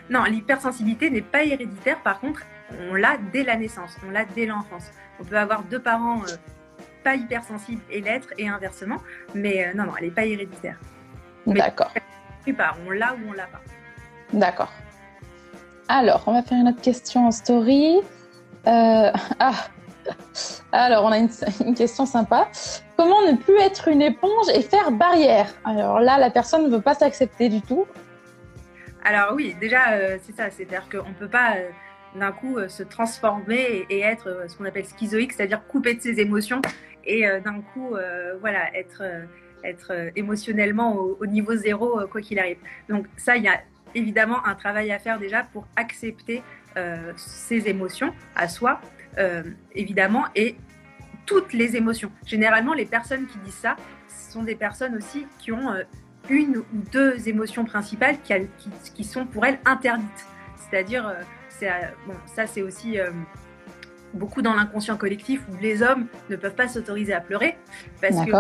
[0.09, 2.01] Non, l'hypersensibilité n'est pas héréditaire.
[2.03, 2.43] Par contre,
[2.91, 4.91] on l'a dès la naissance, on l'a dès l'enfance.
[5.21, 6.37] On peut avoir deux parents euh,
[7.03, 8.99] pas hypersensibles et l'être et inversement,
[9.35, 10.79] mais euh, non, non, elle n'est pas héréditaire.
[11.47, 11.93] D'accord.
[12.87, 13.61] On l'a ou on l'a pas.
[14.33, 14.73] D'accord.
[15.89, 18.01] Alors, on va faire une autre question en story.
[18.67, 19.55] Euh, ah,
[20.73, 22.49] alors, on a une, question sympa.
[22.97, 25.49] Comment ne plus être une éponge et faire barrière?
[25.65, 27.87] Alors là, la personne ne veut pas s'accepter du tout.
[29.05, 30.51] Alors oui, déjà, c'est ça.
[30.51, 31.55] C'est-à-dire qu'on ne peut pas
[32.15, 36.01] d'un coup euh, se transformer et, être euh, ce qu'on appelle schizoïque, c'est-à-dire couper de
[36.01, 36.63] ses émotions
[37.05, 37.95] et euh, d'un coup,
[38.41, 39.03] voilà, être,
[39.63, 42.57] être émotionnellement au, niveau zéro, quoi qu'il arrive.
[42.89, 43.61] Donc ça, il y a
[43.95, 46.43] évidemment un travail à faire déjà pour accepter
[47.17, 48.81] ses émotions à soi,
[49.75, 50.57] évidemment, et
[51.27, 52.11] toutes les émotions.
[52.27, 53.77] Généralement, les personnes qui disent ça,
[54.09, 55.75] ce sont des personnes aussi qui ont
[56.29, 60.27] une ou deux émotions principales qui, qui, qui sont pour elles interdites.
[60.57, 61.15] C'est-à-dire,
[61.59, 63.11] c'est euh, bon, ça c'est aussi euh,
[64.13, 67.57] beaucoup dans l'inconscient collectif où les hommes ne peuvent pas s'autoriser à pleurer
[68.01, 68.31] parce que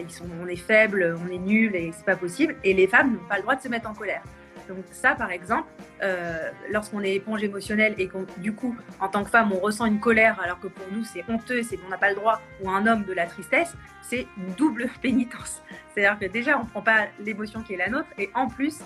[0.00, 2.56] ils sont, on est faible, on est nul et c'est pas possible.
[2.64, 4.22] Et les femmes n'ont pas le droit de se mettre en colère.
[4.68, 5.68] Donc ça, par exemple,
[6.02, 9.86] euh, lorsqu'on est éponge émotionnelle et qu'on, du coup, en tant que femme, on ressent
[9.86, 12.70] une colère alors que pour nous c'est honteux, c'est qu'on n'a pas le droit, ou
[12.70, 15.62] un homme de la tristesse, c'est une double pénitence.
[15.94, 18.78] C'est-à-dire que déjà, on ne prend pas l'émotion qui est la nôtre et en plus,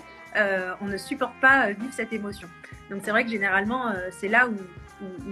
[0.81, 2.49] on ne supporte pas vivre cette émotion.
[2.89, 4.55] Donc c'est vrai que généralement, euh, c'est là où,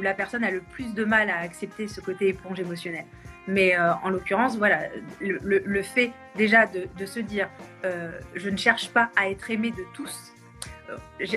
[0.02, 3.06] la personne a le plus de mal à accepter ce côté éponge émotionnel.
[3.48, 4.82] Mais euh, en l'occurrence, voilà,
[5.22, 7.48] le, fait déjà de, se dire
[7.86, 10.34] euh, je ne cherche pas à être aimé de tous.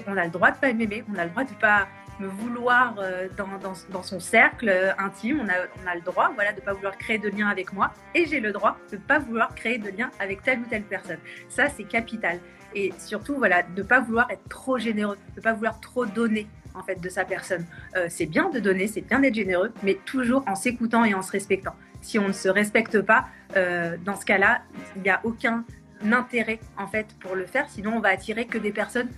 [0.06, 1.88] On a le droit de pas m'aimer, on a le droit de pas
[2.20, 2.94] me vouloir
[3.36, 7.28] dans, son cercle intime, on a, le droit voilà, de ne pas vouloir créer de
[7.28, 10.44] lien avec moi et j'ai le droit de ne pas vouloir créer de lien avec
[10.44, 11.18] telle ou telle personne.
[11.48, 12.38] Ça, c'est capital
[12.74, 16.82] et surtout voilà de pas vouloir être trop généreux, de pas vouloir trop donner en
[16.82, 17.64] fait de sa personne.
[17.96, 21.22] Euh, c'est bien de donner, c'est bien d'être généreux, mais toujours en s'écoutant et en
[21.22, 21.74] se respectant.
[22.00, 24.62] Si on ne se respecte pas, euh, dans ce cas-là,
[24.96, 25.64] il n'y a aucun
[26.12, 27.68] intérêt en fait pour le faire.
[27.70, 29.08] Sinon, on va attirer que des personnes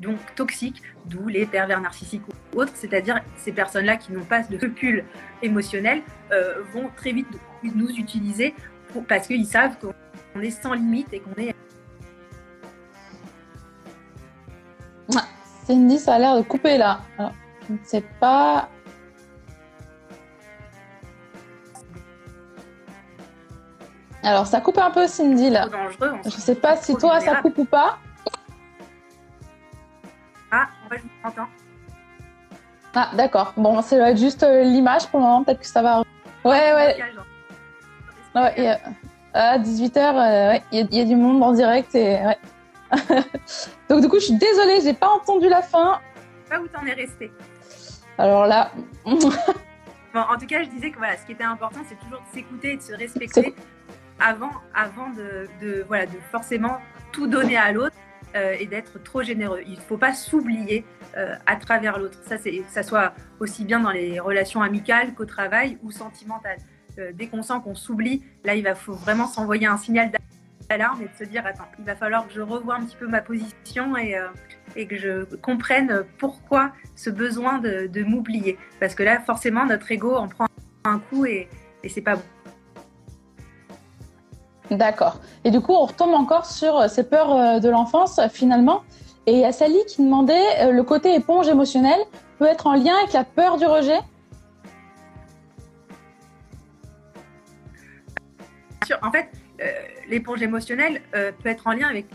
[0.00, 4.58] donc toxiques, d'où les pervers narcissiques ou autres, c'est-à-dire ces personnes-là qui n'ont pas de
[4.58, 5.04] recul
[5.42, 7.28] émotionnel euh, vont très vite
[7.62, 8.54] nous utiliser
[9.08, 11.54] parce qu'ils savent qu'on est sans limite et qu'on est
[15.66, 17.00] Cindy, ça a l'air de couper là.
[17.18, 18.68] je ne sais pas.
[24.22, 25.68] Alors, ça coupe un peu, Cindy, là.
[26.00, 27.98] je ne sais pas si toi, ça coupe ou pas.
[30.56, 31.42] Ah, en fait, je.
[32.94, 33.52] Ah, d'accord.
[33.58, 35.44] Bon, c'est juste euh, l'image pour le moment.
[35.44, 36.02] Peut-être que ça va.
[36.44, 36.96] Ouais, ouais.
[38.34, 38.78] ouais
[39.34, 42.18] à 18h, euh, il y, a du monde en direct et.
[43.90, 46.00] Donc du coup, je suis désolée, j'ai pas entendu la fin.
[46.48, 47.30] Pas où t'en es resté.
[48.16, 48.70] Alors là.
[49.04, 49.30] bon,
[50.14, 52.72] en tout cas, je disais que voilà, ce qui était important, c'est toujours de s'écouter
[52.72, 53.54] et de se respecter
[54.18, 56.78] avant, avant de, voilà, de forcément
[57.12, 57.96] tout donner à l'autre
[58.58, 59.60] et d'être trop généreux.
[59.66, 60.84] Il ne faut pas s'oublier
[61.16, 62.18] euh, à travers l'autre.
[62.24, 66.58] Ça, c'est, que ça soit aussi bien dans les relations amicales qu'au travail ou sentimentales.
[67.14, 70.10] dès qu'on sent qu'on s'oublie, là, il va faut vraiment s'envoyer un signal
[70.68, 73.06] d'alarme et de se dire attends, il va falloir que je revoie un petit peu
[73.06, 74.18] ma position et,
[74.74, 78.58] et que je comprenne pourquoi ce besoin de, m'oublier.
[78.80, 80.46] Parce que là, forcément, notre ego en prend
[80.84, 81.48] un coup et,
[81.82, 82.22] et c'est pas bon.
[84.70, 85.20] D'accord.
[85.44, 88.82] Et du coup, on retombe encore sur ces peurs de l'enfance finalement.
[89.26, 92.00] Et il y a Sally qui demandait le côté éponge émotionnelle
[92.38, 93.98] peut être en lien avec la peur du rejet?
[99.02, 99.28] En fait,
[99.60, 99.66] euh,
[100.08, 102.06] l'éponge émotionnelle euh, peut être en lien avec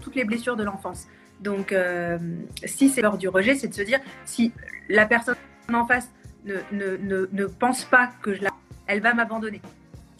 [0.00, 1.08] toutes les blessures de l'enfance.
[1.40, 2.18] Donc, euh,
[2.64, 4.52] si c'est peur du rejet, c'est de se dire si
[4.88, 5.34] la personne
[5.72, 6.08] en face
[6.44, 8.50] ne, ne, ne, pense pas que je la,
[8.86, 9.60] elle va m'abandonner.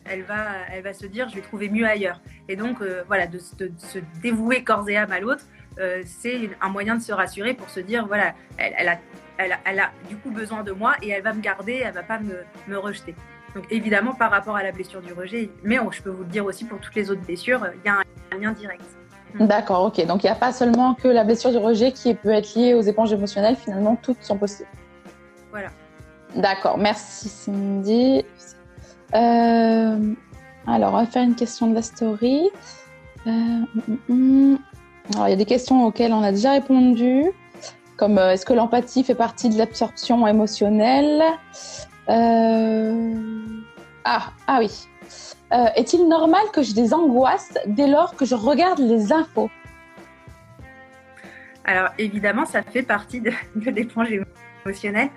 [0.04, 2.20] Elle va, elle va se dire je vais trouver mieux ailleurs.
[2.48, 5.44] Et donc, voilà, de, se dévouer corps et âme à l'autre,
[6.04, 8.98] c'est un moyen de se rassurer pour se dire voilà, elle, a,
[9.38, 12.18] elle, a, du coup besoin de moi et elle va me garder, elle va pas
[12.18, 13.14] me, me rejeter.
[13.54, 16.44] Donc évidemment par rapport à la blessure du rejet, mais je peux vous le dire
[16.44, 17.98] aussi pour toutes les autres blessures, il y a
[18.32, 18.84] un, lien direct.
[19.34, 19.46] Mm.
[19.46, 20.06] D'accord, ok.
[20.06, 22.74] Donc il n'y a pas seulement que la blessure du rejet qui peut être liée
[22.74, 24.68] aux éponges émotionnelles, finalement toutes sont possibles.
[25.50, 25.68] Voilà.
[26.34, 28.24] D'accord, merci Cindy.
[29.14, 30.14] Euh,
[30.66, 32.50] alors on va faire une question de la story.
[33.26, 34.58] Euh, mm, mm,
[35.14, 37.24] alors il y a des questions auxquelles on a déjà répondu,
[37.96, 41.22] comme euh, est-ce que l'empathie fait partie de l'absorption émotionnelle?
[44.04, 44.88] Ah, ah oui.
[45.76, 49.50] Est-il normal que j'ai des angoisses dès lors que je regarde les infos?
[51.64, 54.08] Alors évidemment, ça fait partie de, de l'éponge
[54.64, 55.10] émotionnelle.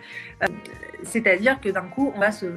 [0.95, 2.47] Euh, c'est-à-dire que d'un coup, on va se,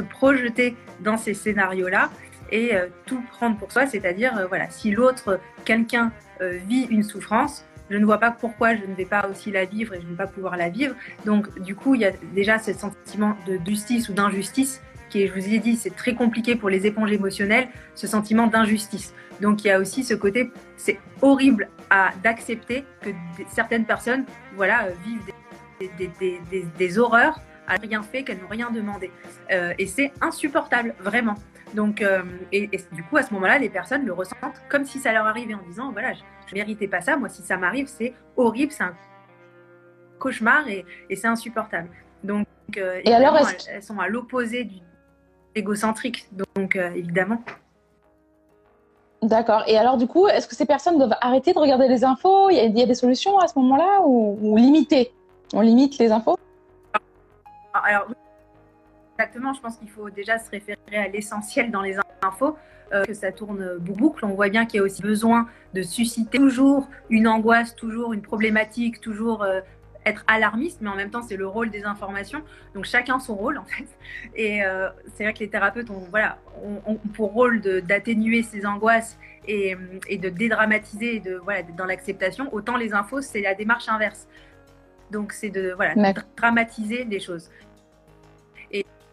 [0.00, 2.10] projeter dans ces scénarios-là
[2.50, 2.72] et
[3.06, 3.86] tout prendre pour soi.
[3.86, 8.94] C'est-à-dire, voilà, si l'autre, quelqu'un vit une souffrance, je ne vois pas pourquoi je ne
[8.94, 10.94] vais pas aussi la vivre et je ne vais pas pouvoir la vivre.
[11.24, 15.32] Donc, du coup, il y a déjà ce sentiment de justice ou d'injustice qui je
[15.32, 19.14] vous ai dit, c'est très compliqué pour les éponges émotionnelles, ce sentiment d'injustice.
[19.40, 21.68] Donc, il y a aussi ce côté, c'est horrible
[22.22, 23.10] d'accepter que
[23.48, 24.24] certaines personnes,
[24.56, 25.20] voilà, euh, vivent
[26.78, 29.10] des horreurs à rien fait, qu'elles n'ont rien demandé.
[29.50, 31.34] Euh, et c'est insupportable, vraiment.
[31.74, 35.12] Donc, euh, et, du coup, à ce moment-là, les personnes le ressentent comme si ça
[35.12, 36.20] leur arrivait en disant, voilà, je,
[36.52, 37.16] ne méritais pas ça.
[37.16, 38.94] Moi, si ça m'arrive, c'est horrible, c'est un
[40.18, 41.88] cauchemar et, c'est insupportable.
[42.22, 43.36] Donc, euh, et alors,
[43.68, 44.76] elles, sont à l'opposé du
[45.54, 46.28] égocentrique.
[46.32, 47.42] Donc, évidemment.
[49.22, 49.64] D'accord.
[49.66, 52.50] Et alors, du coup, est-ce que ces personnes doivent arrêter de regarder les infos?
[52.50, 55.12] Il y, a, des solutions à ce moment-là ou, ou limiter?
[55.54, 56.36] On limite les infos?
[57.84, 58.06] Alors,
[59.18, 62.56] exactement, je pense qu'il faut déjà se référer à l'essentiel dans les infos,
[62.92, 64.24] euh, que ça tourne boucle.
[64.24, 68.22] On voit bien qu'il y a aussi besoin de susciter toujours une angoisse, toujours une
[68.22, 69.60] problématique, toujours euh,
[70.04, 72.42] être alarmiste, mais en même temps, c'est le rôle des informations.
[72.74, 73.88] Donc, chacun son rôle, en fait.
[74.36, 76.38] Et euh, c'est vrai que les thérapeutes ont, voilà,
[76.86, 82.48] ont, pour rôle d'atténuer ces angoisses et, de dédramatiser, de, voilà, dans l'acceptation.
[82.54, 84.28] Autant les infos, c'est la démarche inverse.
[85.10, 87.50] Donc, c'est de, voilà, de dramatiser des choses.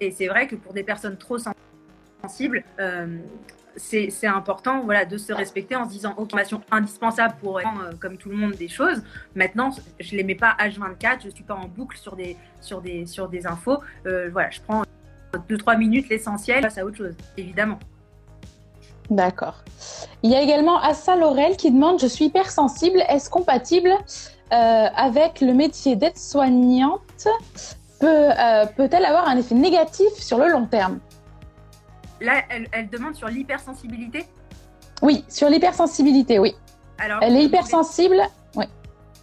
[0.03, 1.38] Et c'est vrai que pour des personnes trop
[2.21, 3.19] sensibles, euh,
[3.77, 7.62] c'est important voilà, de se respecter en se disant ok, formation indispensable pour euh,
[7.99, 9.01] comme tout le monde des choses.
[9.34, 12.36] Maintenant, je ne les mets pas H24, je ne suis pas en boucle sur des,
[12.62, 13.79] sur des, sur des infos.
[14.06, 14.84] Euh, voilà, je prends
[15.49, 17.79] 2-3 minutes l'essentiel, passe à autre chose, évidemment.
[19.10, 19.63] D'accord.
[20.21, 23.91] Il y a également Assa Laurel qui demande Je suis hypersensible, est-ce compatible
[24.54, 27.28] avec le métier d'aide-soignante
[28.04, 31.00] euh, peut-elle avoir un effet négatif sur le long terme?
[32.20, 34.26] Là, elle, demande sur l'hypersensibilité?
[35.02, 36.56] Oui, sur l'hypersensibilité, oui.
[36.98, 38.22] Alors, elle est hypersensible,
[38.56, 38.66] oui.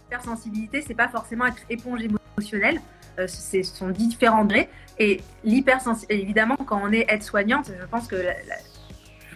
[0.09, 2.81] L'hypersensibilité, c'est pas forcément être éponge émotionnelle,
[3.19, 4.69] euh, ce sont différents degrés.
[4.99, 8.33] Et l'hypersensibilité, évidemment, quand on est aide-soignante, je pense que la,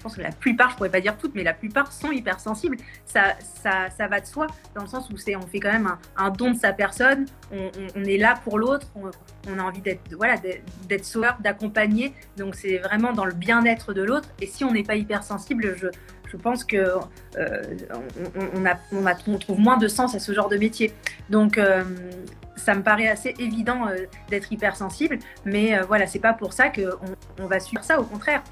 [0.06, 2.78] pense que la plupart, je pourrais pas dire toutes, mais la plupart sont hypersensibles.
[3.06, 5.92] Ça, ça, ça va de soi, dans le sens où c'est, on fait quand même
[6.16, 10.36] un, don de sa personne, on, est là pour l'autre, on, a envie d'être, voilà,
[10.88, 12.14] d'être sauveur, d'accompagner.
[12.38, 14.30] Donc c'est vraiment dans le bien-être de l'autre.
[14.42, 15.88] Et si on n'est pas hypersensible, je,
[16.28, 17.62] je pense que euh,
[18.54, 20.94] on, a, on, a, on, trouve moins de sens à ce genre de métier.
[21.32, 21.84] Donc euh,
[22.56, 27.16] ça me paraît assez évident euh, d'être hypersensible, mais voilà, c'est pas pour ça qu'on
[27.40, 28.00] on va suivre ça.
[28.00, 28.44] Au contraire,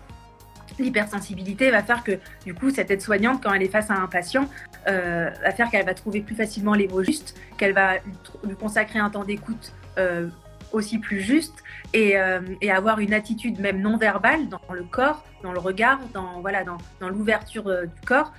[0.80, 4.50] L'hypersensibilité va faire que, du coup, cette aide-soignante, quand elle est face à un patient,
[4.88, 7.96] euh, va faire qu'elle va trouver plus facilement les mots justes, qu'elle va
[8.44, 10.28] lui consacrer un temps d'écoute euh,
[10.72, 15.24] aussi plus juste et, euh, et, avoir une attitude même non verbale dans le corps,
[15.44, 18.34] dans le regard, dans, voilà, dans, dans l'ouverture du corps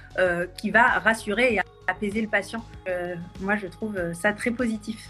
[0.56, 2.64] qui va rassurer et apaiser le patient.
[3.40, 5.08] moi, je trouve ça très positif.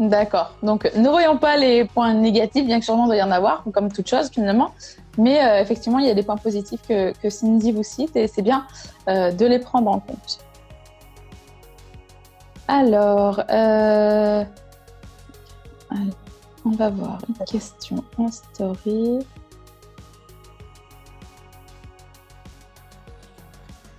[0.00, 0.54] D'accord.
[0.62, 3.62] Donc, ne voyons pas les points négatifs, bien que sûrement il doit y en avoir,
[3.70, 4.70] comme toute chose finalement.
[5.18, 8.40] Mais euh, effectivement, il y a des points positifs que, Cindy vous cite et c'est
[8.40, 8.66] bien
[9.08, 10.38] euh, de les prendre en compte.
[12.66, 14.42] Alors, euh,
[16.64, 19.18] on va voir une question en story.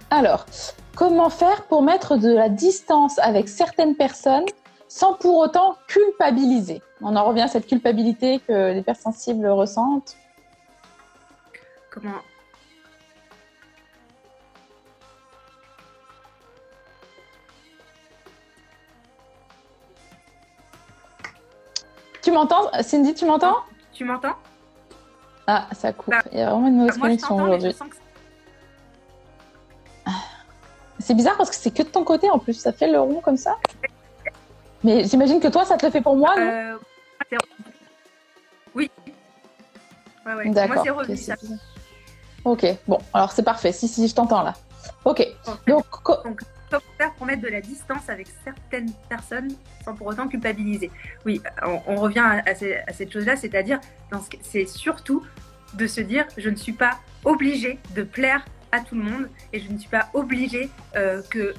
[0.09, 0.47] Alors,
[0.95, 4.45] comment faire pour mettre de la distance avec certaines personnes
[4.93, 10.17] sans pour autant culpabiliser On en revient à cette culpabilité que les personnes sensibles ressentent.
[11.89, 12.19] Comment
[22.21, 23.59] Tu m'entends Cindy, tu m'entends?
[23.93, 24.35] Tu m'entends?
[25.47, 26.09] Ah, ça coupe.
[26.09, 27.75] Bah, Il y a vraiment une mauvaise connexion aujourd'hui.
[30.99, 33.21] C'est bizarre parce que c'est que de ton côté en plus, ça fait le rond
[33.21, 33.57] comme ça?
[34.83, 36.77] Mais j'imagine que toi, ça te le fait pour moi, non euh,
[38.75, 38.89] Oui.
[40.25, 40.49] Ouais, ouais.
[40.49, 40.85] D'accord.
[40.85, 41.33] Moi, c'est
[42.43, 43.71] Ok, bon, alors c'est parfait.
[43.71, 44.53] Si, si, je t'entends là.
[45.05, 45.25] Ok.
[45.67, 45.85] Donc,
[46.23, 46.41] Donc,
[46.71, 49.49] comment faire pour mettre de la distance avec certaines personnes
[49.85, 50.89] sans pour autant culpabiliser
[51.25, 53.79] Oui, on, revient à, cette chose-là, c'est-à-dire,
[54.41, 55.23] c'est surtout
[55.75, 59.59] de se dire, je ne suis pas obligée de plaire à tout le monde et
[59.59, 61.53] je ne suis pas obligée euh, que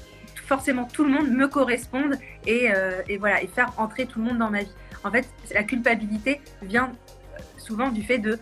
[0.46, 4.26] forcément tout le monde me corresponde et, euh, et, voilà et faire entrer tout le
[4.26, 4.72] monde dans ma vie.
[5.05, 6.92] En fait, la culpabilité vient
[7.35, 8.38] euh, souvent du fait de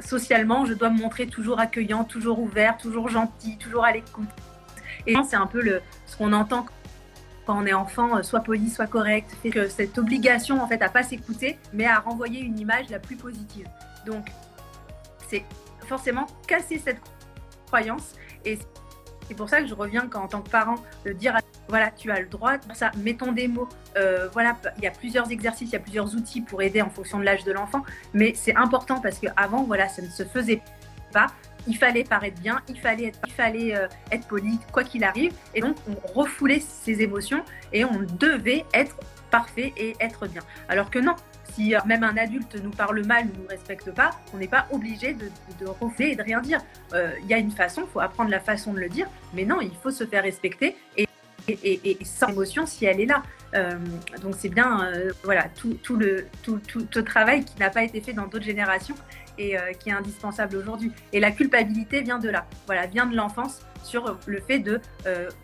[0.00, 4.28] socialement, je dois me montrer toujours accueillant, toujours ouvert, toujours gentil, toujours à l'écoute.
[5.06, 6.66] Et c'est un peu le, ce qu'on entend
[7.46, 11.02] quand on est enfant, soit poli, soit correct, que cette obligation en fait à pas
[11.02, 13.66] s'écouter, mais à renvoyer une image la plus positive.
[14.06, 14.30] Donc,
[15.28, 15.44] c'est
[15.86, 17.00] forcément casser cette
[17.66, 18.14] croyance.
[18.44, 18.58] Et
[19.28, 22.10] c'est pour ça que je reviens quand, en tant que parent, de dire voilà, tu
[22.10, 23.68] as le droit de ça, mettons des mots.
[23.96, 26.90] Euh, voilà, il y a plusieurs exercices, il y a plusieurs outils pour aider en
[26.90, 27.82] fonction de l'âge de l'enfant,
[28.12, 30.60] mais c'est important parce qu'avant, voilà, ça ne se faisait
[31.12, 31.28] pas.
[31.68, 35.32] Il fallait paraître bien, il fallait être, euh, être poli, quoi qu'il arrive.
[35.54, 38.96] Et donc, on refoulait ses émotions et on devait être
[39.32, 40.42] parfait et être bien.
[40.68, 41.16] Alors que non,
[41.54, 44.66] si euh, même un adulte nous parle mal ou nous respecte pas, on n'est pas
[44.70, 45.26] obligé de,
[45.58, 46.60] de, et de rien dire.
[46.92, 49.44] Euh, il y a une façon, il faut apprendre la façon de le dire, mais
[49.44, 51.08] non, il faut se faire respecter et,
[51.48, 53.22] et, sans émotion si elle est là.
[53.54, 53.76] Euh,
[54.22, 54.92] donc c'est bien,
[55.24, 58.44] voilà, tout, tout, le, tout, tout, tout, travail qui n'a pas été fait dans d'autres
[58.44, 58.94] générations
[59.38, 60.92] et qui est indispensable aujourd'hui.
[61.12, 64.80] Et la culpabilité vient de là, voilà, vient de l'enfance sur le fait de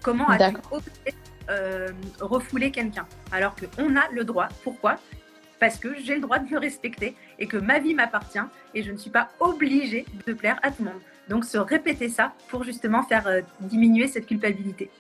[0.03, 0.57] comment as-tu
[2.21, 4.49] refouler quelqu'un alors qu'on a le droit.
[4.63, 4.97] Pourquoi?
[5.61, 8.39] Parce que j'ai le droit de me respecter et que ma vie m'appartient
[8.75, 11.01] et je ne suis pas obligée de plaire à tout le monde.
[11.29, 14.91] Donc se répéter ça pour justement faire euh, diminuer cette culpabilité.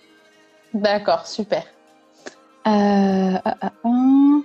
[0.74, 1.64] D'accord, super.
[2.66, 2.70] Euh,
[3.46, 4.40] euh,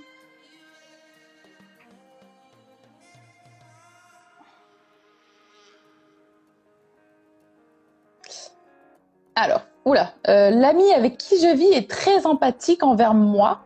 [9.36, 13.66] Alors, oula, l'ami avec qui je vis est très empathique envers moi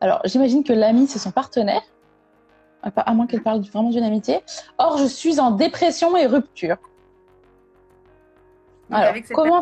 [0.00, 1.82] alors, j'imagine que l'ami, c'est son partenaire,
[2.82, 4.40] à moins qu'elle parle vraiment d'une amitié.
[4.78, 6.76] Or, je suis en dépression et rupture.
[8.90, 9.60] Alors, comment...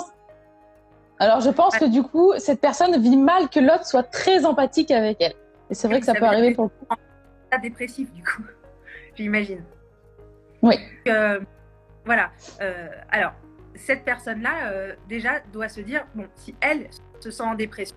[1.19, 4.91] Alors, je pense que du coup, cette personne vit mal que l'autre soit très empathique
[4.91, 5.35] avec elle.
[5.71, 7.61] Et c'est vrai que ça, peut arriver pour le coup.
[7.63, 8.43] dépressif, du coup,
[9.17, 9.65] j'imagine.
[10.61, 10.75] Oui.
[11.09, 11.41] Euh,
[12.05, 12.31] voilà.
[12.61, 13.33] Euh, alors,
[13.77, 16.89] cette personne-là, euh, déjà, doit se dire bon, si elle
[17.21, 17.97] se sent en dépression,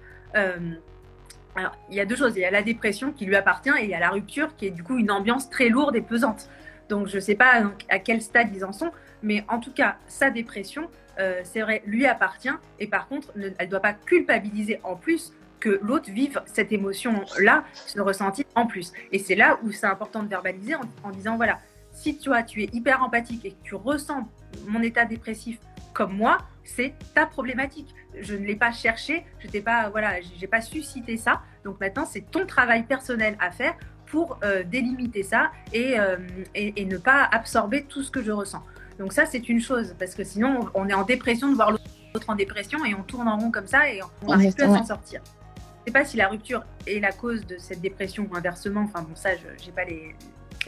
[1.55, 2.33] alors, il y a deux choses.
[2.35, 4.67] Il y a la dépression qui lui appartient et il y a la rupture qui
[4.67, 6.49] est du coup une ambiance très lourde et pesante.
[6.87, 9.97] Donc, je ne sais pas à quel stade ils en sont, mais en tout cas,
[10.07, 10.89] sa dépression,
[11.19, 12.53] euh, c'est vrai, lui appartient.
[12.79, 17.65] Et par contre, elle ne doit pas culpabiliser en plus que l'autre vive cette émotion-là,
[17.73, 18.93] ce ressenti en plus.
[19.11, 21.59] Et c'est là où c'est important de verbaliser en, en disant voilà,
[21.91, 24.29] si toi, tu es hyper empathique et que tu ressens
[24.67, 25.59] mon état dépressif
[25.99, 27.93] comme moi, c'est ta problématique.
[28.21, 31.41] Je ne l'ai pas cherché, je n'ai pas, voilà, j'ai pas suscité ça.
[31.65, 36.17] Donc maintenant, c'est ton travail personnel à faire pour euh, délimiter ça euh,
[36.55, 38.63] et, et, ne pas absorber tout ce que je ressens.
[38.97, 42.29] Donc ça, c'est une chose, parce que sinon, on est en dépression de voir l'autre
[42.29, 44.85] en dépression et on tourne en rond comme ça et on n'arrive plus à s'en
[44.85, 45.21] sortir.
[45.25, 48.85] Je ne sais pas si la rupture est la cause de cette dépression ou inversement.
[48.85, 50.15] Enfin bon, ça, je n'ai pas les,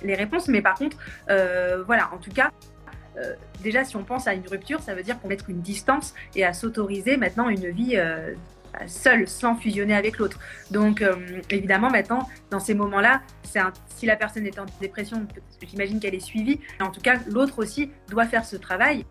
[0.03, 0.97] les, réponses, mais par contre,
[1.29, 2.51] euh, voilà, en tout cas,
[3.17, 3.33] euh,
[3.63, 6.45] déjà, si on pense à une rupture, ça veut dire qu'on mettre une distance et
[6.45, 8.33] à s'autoriser maintenant une vie euh,
[8.87, 10.39] seule, sans fusionner avec l'autre.
[10.71, 11.15] Donc, euh,
[11.49, 13.21] évidemment, maintenant, dans ces moments-là,
[13.95, 15.27] si la personne est en dépression,
[15.61, 16.59] j'imagine qu'elle est suivie.
[16.79, 19.05] En tout cas, l'autre aussi doit faire ce travail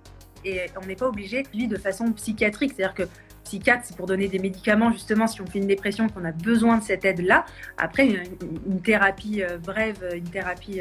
[0.44, 2.72] et on n'est pas obligé de vivre de façon psychiatrique.
[2.74, 3.03] C'est-à-dire que
[3.44, 6.78] psychiatre, c'est pour donner des médicaments, justement, si on fait une dépression, qu'on a besoin
[6.78, 7.44] de cette aide-là.
[7.76, 10.80] Après, une, thérapie brève, une thérapie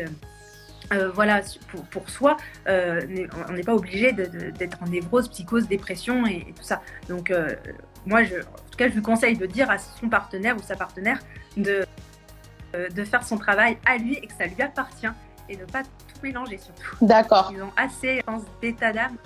[0.91, 2.37] euh, voilà, pour, pour soi,
[2.67, 3.01] euh,
[3.47, 6.81] on n'est pas obligé d'être en névrose, psychose, dépression et, tout ça.
[7.07, 7.55] Donc, euh,
[8.05, 10.75] moi, je, en tout cas, je lui conseille de dire à son partenaire ou sa
[10.75, 11.19] partenaire
[11.57, 11.85] de,
[12.73, 15.07] de faire son travail à lui et que ça lui appartient
[15.47, 17.05] et ne pas tout mélanger surtout.
[17.05, 17.51] D'accord.
[17.53, 18.21] Ils ont assez
[18.61, 19.17] d'état d'âme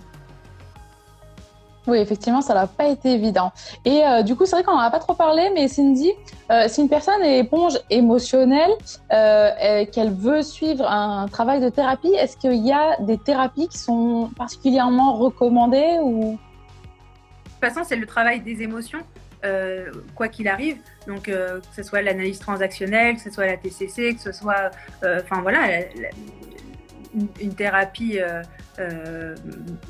[1.86, 3.52] oui, effectivement, ça n'a pas été évident.
[3.84, 6.12] Et euh, du coup, c'est vrai qu'on n'en a pas trop parlé, mais Cindy,
[6.50, 8.72] euh, si une personne est éponge émotionnelle,
[9.12, 13.78] euh, qu'elle veut suivre un travail de thérapie, est-ce qu'il y a des thérapies qui
[13.78, 16.38] sont particulièrement recommandées ou...
[17.46, 19.00] De toute façon, c'est le travail des émotions,
[20.16, 20.78] quoi qu'il arrive.
[21.08, 24.72] Donc, que ce soit l'analyse transactionnelle, que ce soit la TCC, que ce soit,
[25.02, 25.68] enfin voilà,
[27.40, 28.20] une, thérapie
[28.80, 29.36] euh,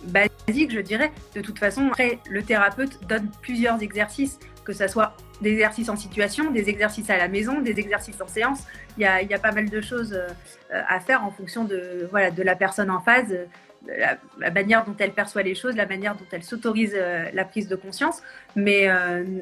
[0.08, 1.12] basique, je dirais.
[1.36, 5.96] De toute façon, après, le thérapeute donne plusieurs exercices, que ce soit des exercices en
[5.96, 8.64] situation, des exercices à la maison, des exercices en séance.
[8.98, 11.64] Il y a, il y a pas mal de choses euh, à faire en fonction
[11.64, 13.34] de, voilà, de la personne en phase,
[13.88, 17.46] la, la, manière dont elle perçoit les choses, la manière dont elle s'autorise euh, la
[17.46, 18.22] prise de conscience.
[18.56, 18.90] Mais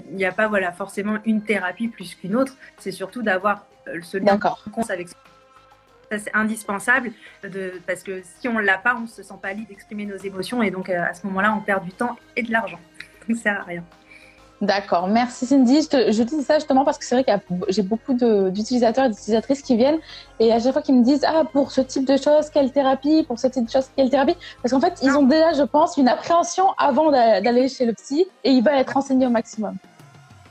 [0.09, 2.55] il n'y a pas voilà, forcément une thérapie plus qu'une autre.
[2.77, 3.65] C'est surtout d'avoir
[4.01, 4.39] ce lien
[4.89, 5.07] avec
[6.19, 7.11] c'est indispensable
[7.87, 10.71] parce que si on l'a pas, on se sent pas libre d'exprimer nos émotions et
[10.71, 12.79] donc euh, à ce moment-là, on perd du temps et de l'argent.
[13.21, 13.83] Ça ne sert à rien.
[14.61, 15.81] D'accord, merci Cindy.
[15.81, 17.31] Je, je, dis ça justement parce que c'est vrai que
[17.69, 19.97] j'ai beaucoup d'utilisateurs et d'utilisatrices qui viennent
[20.39, 23.23] et à chaque fois qu'ils me disent Ah, pour ce type de choses, quelle thérapie
[23.23, 24.35] Pour ce type de choses, quelle thérapie?
[24.61, 28.27] Parce qu'en fait, ils ont déjà, je pense, une appréhension avant d'aller chez le psy
[28.43, 29.77] et il va être renseigné au maximum.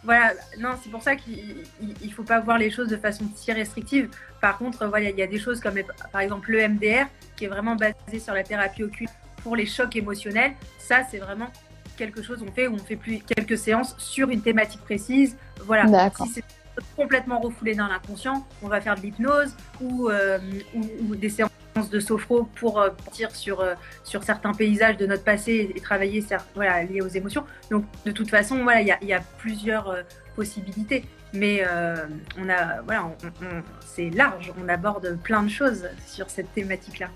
[0.03, 3.53] Voilà, non, c'est pour ça qu'il ne faut pas voir les choses de façon si
[3.53, 4.09] restrictive.
[4.41, 5.75] Par contre, voilà, il y a des choses comme
[6.13, 9.95] par exemple le MDR, qui est vraiment basé sur la thérapie occulte pour les chocs
[9.97, 10.53] émotionnels.
[10.79, 11.49] Ça, c'est vraiment
[11.97, 15.37] quelque chose qu'on fait où on fait plus quelques séances sur une thématique précise.
[15.67, 16.45] Voilà, si c'est
[16.97, 20.39] complètement refoulé dans l'inconscient, on va faire de l'hypnose ou, euh,
[20.75, 21.51] ou, des séances
[21.91, 26.25] de sophro pour euh, partir sur, euh, sur certains paysages de notre passé et travailler
[26.55, 27.45] voilà, liés aux émotions.
[27.71, 29.95] Donc de toute façon, voilà, il y a, y a, plusieurs
[30.37, 31.05] possibilités.
[31.33, 31.65] Mais
[32.39, 33.09] on a, voilà,
[33.87, 37.07] c'est large, on aborde plein de choses sur cette thématique-là.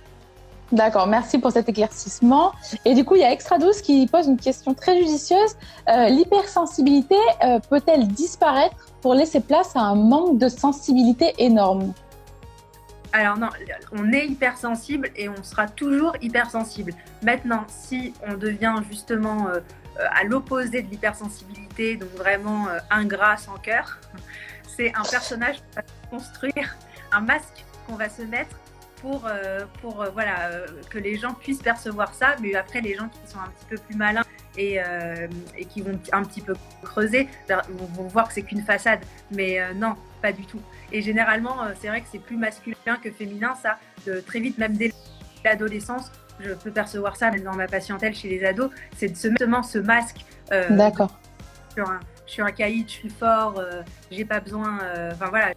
[0.71, 2.53] D'accord, merci pour cet éclaircissement.
[2.85, 5.57] Et du coup, il y a Extra 12 qui pose une question très judicieuse.
[5.89, 7.17] L'hypersensibilité
[7.69, 11.93] peut-elle disparaître pour laisser place à un manque de sensibilité énorme?
[13.15, 13.49] Alors non,
[13.93, 16.93] on est hypersensible et on sera toujours hypersensible.
[17.23, 19.61] Maintenant, si on devient justement euh,
[20.01, 24.01] euh, à l'opposé de l'hypersensibilité, donc vraiment euh, ingrat sans cœur,
[24.77, 26.77] c'est un personnage qu'on va construire,
[27.13, 28.57] un masque qu'on va se mettre
[29.01, 29.29] pour,
[29.83, 30.51] pour voilà,
[30.89, 32.37] que les gens puissent percevoir ça.
[32.41, 34.25] Mais après, les gens qui sont un petit peu plus malins
[34.57, 34.81] et,
[35.59, 37.29] et qui vont un petit peu creuser
[37.69, 39.01] vont, voir que c'est qu'une façade.
[39.31, 40.63] Mais non, pas du tout.
[40.95, 43.79] Et généralement, euh, c'est vrai que c'est plus masculin que féminin, ça.
[44.07, 44.93] De, très vite, même dès
[45.45, 49.27] l'adolescence, je peux percevoir ça, même dans ma patientèle chez les ados, c'est de se
[49.27, 50.25] mettre ce masque.
[50.53, 51.19] Euh, D'accord.
[51.77, 51.83] Je
[52.27, 54.79] suis un caïd, je suis fort, euh, j'ai pas besoin.
[55.11, 55.51] Enfin voilà.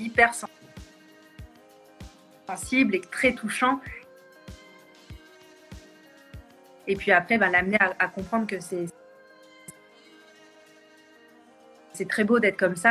[0.00, 0.32] Hyper
[2.48, 3.78] sensible et très touchant
[6.86, 8.86] et puis après, ben, l'amener à, comprendre que c'est
[11.92, 12.90] c'est très beau d'être comme ça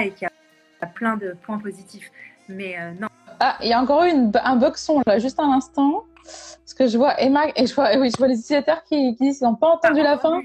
[0.00, 2.10] et qu'il y a plein de points positifs.
[2.48, 3.08] Mais euh, non.
[3.38, 4.12] Ah, il y a encore eu
[4.42, 6.04] un bug son là, juste un instant.
[6.24, 9.24] Parce que je vois Emma et je vois, oui, je vois les utilisateurs qui, qui
[9.24, 10.40] disent qu'ils n'ont pas entendu la fin.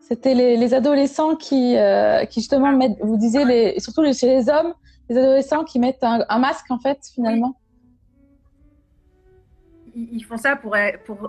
[0.00, 4.72] C'était les, adolescents qui, euh, qui justement mettent, vous disiez, les, surtout chez les hommes,
[5.08, 7.56] les adolescents qui mettent un, masque en fait finalement
[9.96, 10.76] ils font ça pour,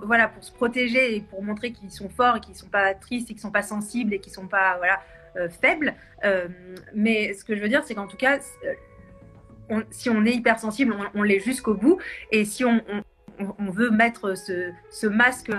[0.04, 2.94] voilà, pour se protéger et pour montrer qu'ils sont forts et qu'ils ne sont pas
[2.94, 5.00] tristes et qu'ils ne sont pas sensibles et qu'ils ne sont pas voilà,
[5.38, 5.94] euh, faibles.
[6.26, 6.48] Euh,
[6.94, 8.40] mais ce que je veux dire, c'est qu'en tout cas,
[9.72, 12.00] euh, si on est hypersensible, on, l'est jusqu'au bout.
[12.32, 12.82] Et si on,
[13.60, 15.52] veut mettre ce, masque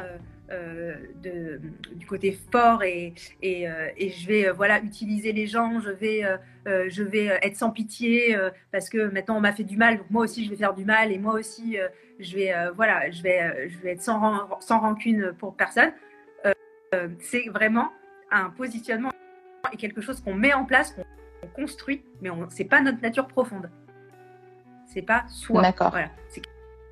[1.23, 6.23] du côté fort et, je vais voilà utiliser les gens, je vais,
[6.67, 8.37] je vais être sans pitié
[8.73, 10.85] parce que maintenant on m'a fait du mal, donc moi aussi je vais faire du
[10.87, 11.77] mal et moi aussi
[12.19, 15.93] je vais voilà je vais, je vais être sans, sans rancune pour personne.
[17.21, 17.91] c'est vraiment
[18.31, 19.11] un positionnement
[19.73, 20.95] et quelque chose qu'on met en place,
[21.41, 23.71] qu'on construit, mais c'est pas notre nature profonde.
[24.87, 25.63] C'est pas soi.
[25.63, 25.91] D'accord.
[25.91, 26.09] Voilà.
[26.29, 26.43] C'est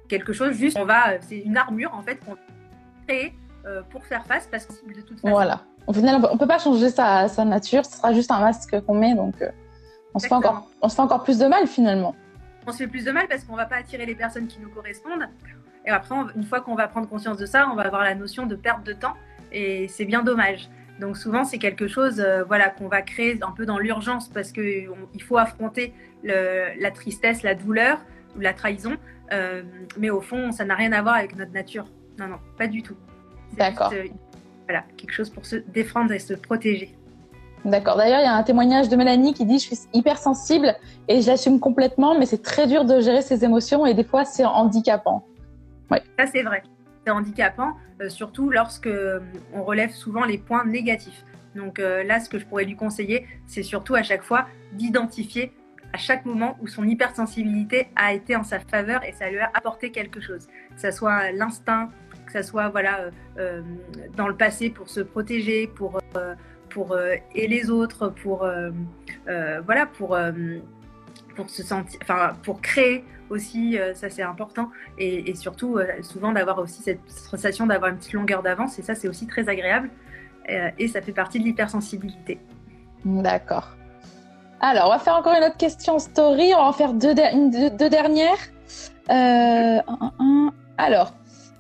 [0.09, 2.37] quelque chose juste, on va, c'est une armure en fait qu'on
[3.07, 3.35] crée
[3.67, 5.31] euh, pour faire face parce que de toute façon.
[5.31, 5.63] Voilà.
[5.87, 8.95] Au final, on ne peut pas changer sa, nature, ce sera juste un masque qu'on
[8.95, 9.51] met, donc euh,
[10.15, 12.15] on, se fait encore, on se fait encore plus de mal finalement.
[12.67, 14.69] On se fait plus de mal parce qu'on va pas attirer les personnes qui nous
[14.69, 15.29] correspondent.
[15.85, 18.47] Et après, une fois qu'on va prendre conscience de ça, on va avoir la notion
[18.47, 19.15] de perte de temps
[19.53, 20.69] et c'est bien dommage.
[21.01, 24.51] Donc souvent, c'est quelque chose euh, voilà, qu'on va créer un peu dans l'urgence parce
[24.51, 25.93] qu'il faut affronter
[26.25, 27.99] la tristesse, la douleur
[28.37, 28.97] ou la trahison.
[29.33, 29.63] Euh,
[29.99, 31.87] mais au fond, ça n'a rien à voir avec notre nature.
[32.19, 32.97] Non, non, pas du tout.
[33.57, 33.93] D'accord.
[33.93, 34.05] Euh,
[34.65, 36.97] voilà, quelque chose pour se défendre et se protéger.
[37.65, 37.97] D'accord.
[37.97, 40.75] D'ailleurs, il y a un témoignage de Mélanie qui dit Je suis hypersensible
[41.09, 44.25] et je l'assume complètement, mais c'est très dur de gérer ses émotions et des fois,
[44.25, 45.27] c'est handicapant.
[45.91, 46.03] Ouais.
[46.19, 46.63] Ça, c'est vrai.
[47.05, 49.21] C'est handicapant, euh, surtout lorsque euh,
[49.55, 51.25] on relève souvent les points négatifs.
[51.55, 54.45] Donc là, ce que je pourrais lui conseiller, c'est surtout à chaque fois
[54.75, 55.55] d'identifier
[55.97, 59.51] à chaque moment où son hypersensibilité a été en sa faveur et ça lui a
[59.55, 60.47] apporté quelque chose.
[60.75, 61.89] Que ce soit l'instinct,
[62.27, 63.63] que ce soit voilà, euh, euh,
[64.15, 66.35] dans le passé pour se protéger, pour, euh,
[66.77, 66.95] pour
[67.35, 68.47] et les autres, pour,
[69.65, 70.19] voilà, pour,
[71.35, 76.83] pour se sentir, enfin, pour créer aussi, ça c'est important, et, surtout souvent d'avoir aussi
[76.83, 79.89] cette sensation d'avoir une petite longueur d'avance, et ça c'est aussi très agréable,
[80.79, 82.39] et ça fait partie de l'hypersensibilité.
[83.07, 83.77] D'accord.
[84.61, 86.53] Alors, on va faire encore une autre question story.
[86.55, 88.39] On va en faire deux, dernières.
[89.11, 89.79] Euh,
[90.79, 91.13] alors,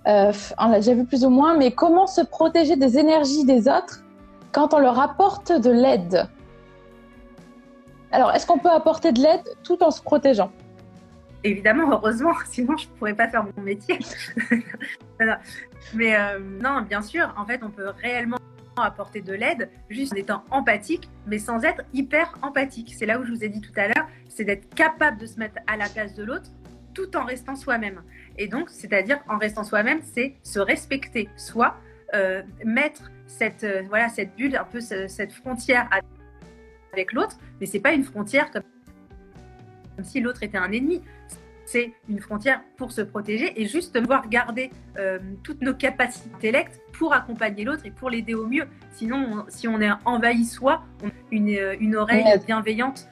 [0.07, 3.69] euh, on l'a déjà vu plus ou moins, mais comment se protéger des énergies des
[3.69, 4.03] autres
[4.53, 6.29] quand on leur apporte de l'aide
[8.13, 10.51] Alors, est-ce qu'on peut apporter de l'aide tout en se protégeant?
[11.45, 13.99] Évidemment, heureusement, sinon je ne pourrais pas faire mon métier.
[15.95, 18.39] mais euh, non, bien sûr, en fait, on peut réellement
[18.77, 22.95] apporter de l'aide juste en étant empathique, mais sans être hyper empathique.
[22.97, 25.39] C'est là où je vous ai dit tout à l'heure, c'est d'être capable de se
[25.39, 26.51] mettre à la place de l'autre
[26.95, 28.03] tout en restant soi-même.
[28.39, 31.77] Et donc, c'est-à-dire en restant soi-même, c'est se respecter soi,
[32.15, 35.89] euh, mettre cette, euh, voilà, cette bulle, un peu cette frontière
[36.93, 38.63] avec l'autre, mais c'est pas une frontière comme,
[39.97, 41.03] comme si l'autre était un ennemi
[41.67, 46.81] c'est une frontière pour se protéger et juste pouvoir garder euh, toutes nos capacités intellectuelles
[46.93, 48.65] pour accompagner l'autre et pour l'aider au mieux.
[48.93, 53.09] Sinon, si on est envahi soi, on a une, une oreille bienveillante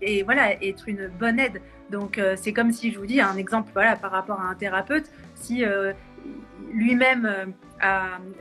[0.00, 1.60] et voilà, être une bonne aide.
[1.90, 4.54] Donc euh, c'est comme si je vous dis un exemple voilà, par rapport à un
[4.54, 5.64] thérapeute, si
[6.70, 7.54] lui-même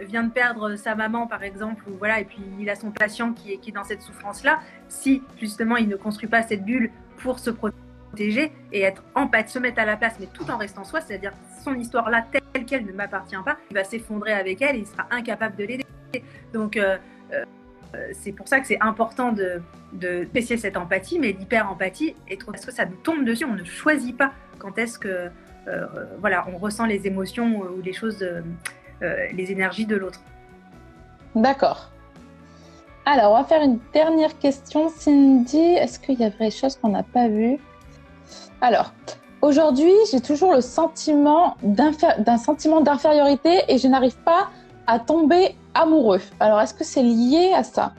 [0.02, 3.34] vient de perdre sa maman par exemple, ou voilà, et puis il a son patient
[3.34, 7.50] qui est, dans cette souffrance-là, si justement il ne construit pas cette bulle pour se
[7.50, 11.34] protéger, et être empathique, se mettre à la place, mais tout en restant soi, c'est-à-dire
[11.64, 15.08] son histoire-là telle qu'elle ne m'appartient pas, il va s'effondrer avec elle et il sera
[15.12, 15.86] incapable de l'aider.
[16.54, 16.98] Donc, euh,
[17.34, 17.46] euh,
[18.14, 19.62] c'est pour ça que c'est important de,
[19.94, 23.64] de cette empathie, mais l'hyper-empathie est trop parce que ça nous tombe dessus, on ne
[23.64, 25.30] choisit pas quand est-ce que
[25.68, 25.86] euh,
[26.20, 28.26] voilà, on ressent les émotions ou les choses,
[29.02, 30.20] les énergies de l'autre.
[31.36, 31.90] D'accord.
[33.06, 34.90] Alors, on va faire une dernière question.
[34.90, 37.58] Cindy, est-ce qu'il y a des choses qu'on n'a pas vues?
[38.62, 38.94] Alors,
[39.42, 44.50] aujourd'hui, j'ai toujours le sentiment d'un sentiment d'infériorité et je n'arrive pas
[44.86, 46.22] à tomber amoureux.
[46.40, 47.94] Alors, est-ce que c'est lié à ça?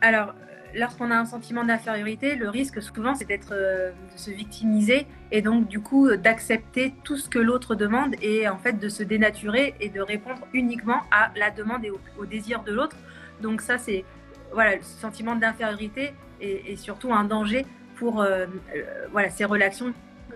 [0.00, 0.34] Alors,
[0.74, 5.42] lorsqu'on a un sentiment d'infériorité, le risque souvent, c'est d'être, euh, de se victimiser et
[5.42, 9.74] donc du coup d'accepter tout ce que l'autre demande et en fait de se dénaturer
[9.80, 12.96] et de répondre uniquement à la demande et au, désir de l'autre.
[13.40, 14.04] Donc ça, c'est
[14.52, 17.66] voilà, le sentiment d'infériorité et, surtout un danger
[17.96, 19.92] pour euh, euh, voilà, ces relations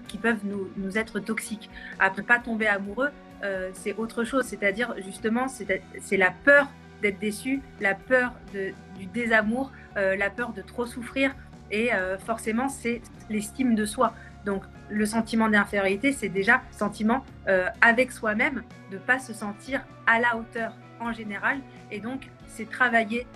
[0.08, 1.70] qui peuvent nous, nous être toxiques.
[2.00, 3.10] Ne pas tomber amoureux,
[3.72, 4.44] c'est autre chose.
[4.44, 6.68] C'est-à-dire, justement, c'est la peur
[7.02, 11.34] d'être déçu, la peur du désamour, la peur de trop souffrir.
[11.70, 11.90] Et
[12.24, 14.12] forcément, c'est l'estime de soi.
[14.44, 17.24] Donc, le sentiment d'infériorité, c'est déjà sentiment
[17.80, 21.58] avec soi-même, de ne pas se sentir à la hauteur en général.
[21.90, 23.26] Et donc, c'est travailler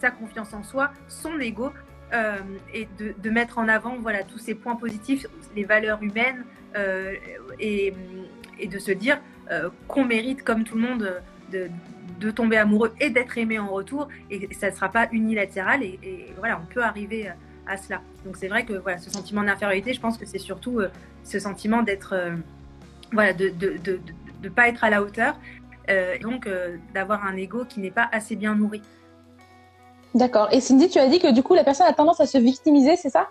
[0.00, 1.72] sa confiance en soi, son ego,
[2.12, 2.36] euh,
[2.74, 6.44] et de, mettre en avant voilà, tous ces points positifs, les valeurs humaines,
[6.76, 7.14] euh,
[7.58, 7.94] et,
[8.66, 9.18] de se dire
[9.50, 11.22] euh, qu'on mérite, comme tout le monde,
[11.52, 15.98] de, tomber amoureux et d'être aimé en retour, et ça ne sera pas unilatéral, et,
[16.38, 17.30] voilà, on peut arriver
[17.66, 18.00] à cela.
[18.24, 20.80] Donc c'est vrai que voilà, ce sentiment d'infériorité, je pense que c'est surtout
[21.24, 22.14] ce sentiment d'être,
[23.12, 24.00] voilà, de ne de,
[24.40, 25.36] de, pas être à la hauteur,
[26.20, 26.48] donc
[26.94, 28.82] d'avoir un ego qui n'est pas assez bien nourri.
[30.14, 30.48] D'accord.
[30.52, 32.96] Et Cindy, tu as dit que du coup, la personne a tendance à se victimiser,
[32.96, 33.30] c'est ça?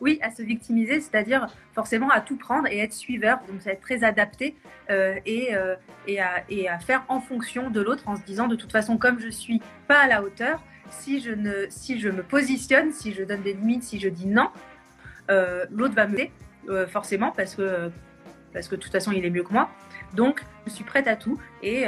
[0.00, 3.80] Oui, à se victimiser, c'est-à-dire forcément à tout prendre et être suiveur, donc ça être
[3.80, 4.56] très adapté
[4.90, 5.74] euh, et, euh,
[6.06, 9.28] et, à, faire en fonction de l'autre en se disant de toute façon comme je
[9.28, 13.42] suis pas à la hauteur, si je, ne, si je me positionne, si je donne
[13.42, 14.50] des limites, si je dis non,
[15.30, 16.18] euh, l'autre va me
[16.86, 17.90] forcément parce que,
[18.52, 19.70] parce que de toute façon il est mieux que moi.
[20.14, 21.38] Donc, je suis prête à tout.
[21.62, 21.84] Et,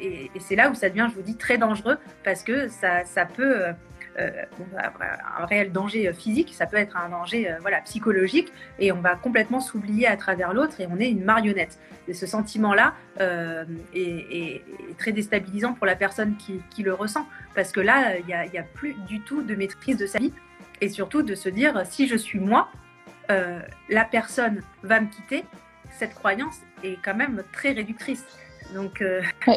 [0.00, 3.26] et, c'est là où ça devient, je vous dis, très dangereux parce que ça, ça
[3.26, 3.72] peut,
[4.18, 9.60] un réel danger physique, ça peut être un danger voilà, psychologique, et on va complètement
[9.60, 11.78] s'oublier à travers l'autre et on est une marionnette.
[12.08, 12.94] Et ce sentiment-là
[13.94, 14.62] est,
[14.98, 18.64] très déstabilisant pour la personne qui, le ressent, parce que là, il n'y a, a
[18.74, 20.32] plus du tout de maîtrise de sa vie,
[20.80, 22.68] et surtout de se dire, si je suis moi,
[23.28, 25.44] la personne va me quitter,
[26.00, 28.24] cette croyance est quand même très réductrice.
[28.74, 29.22] Donc, euh,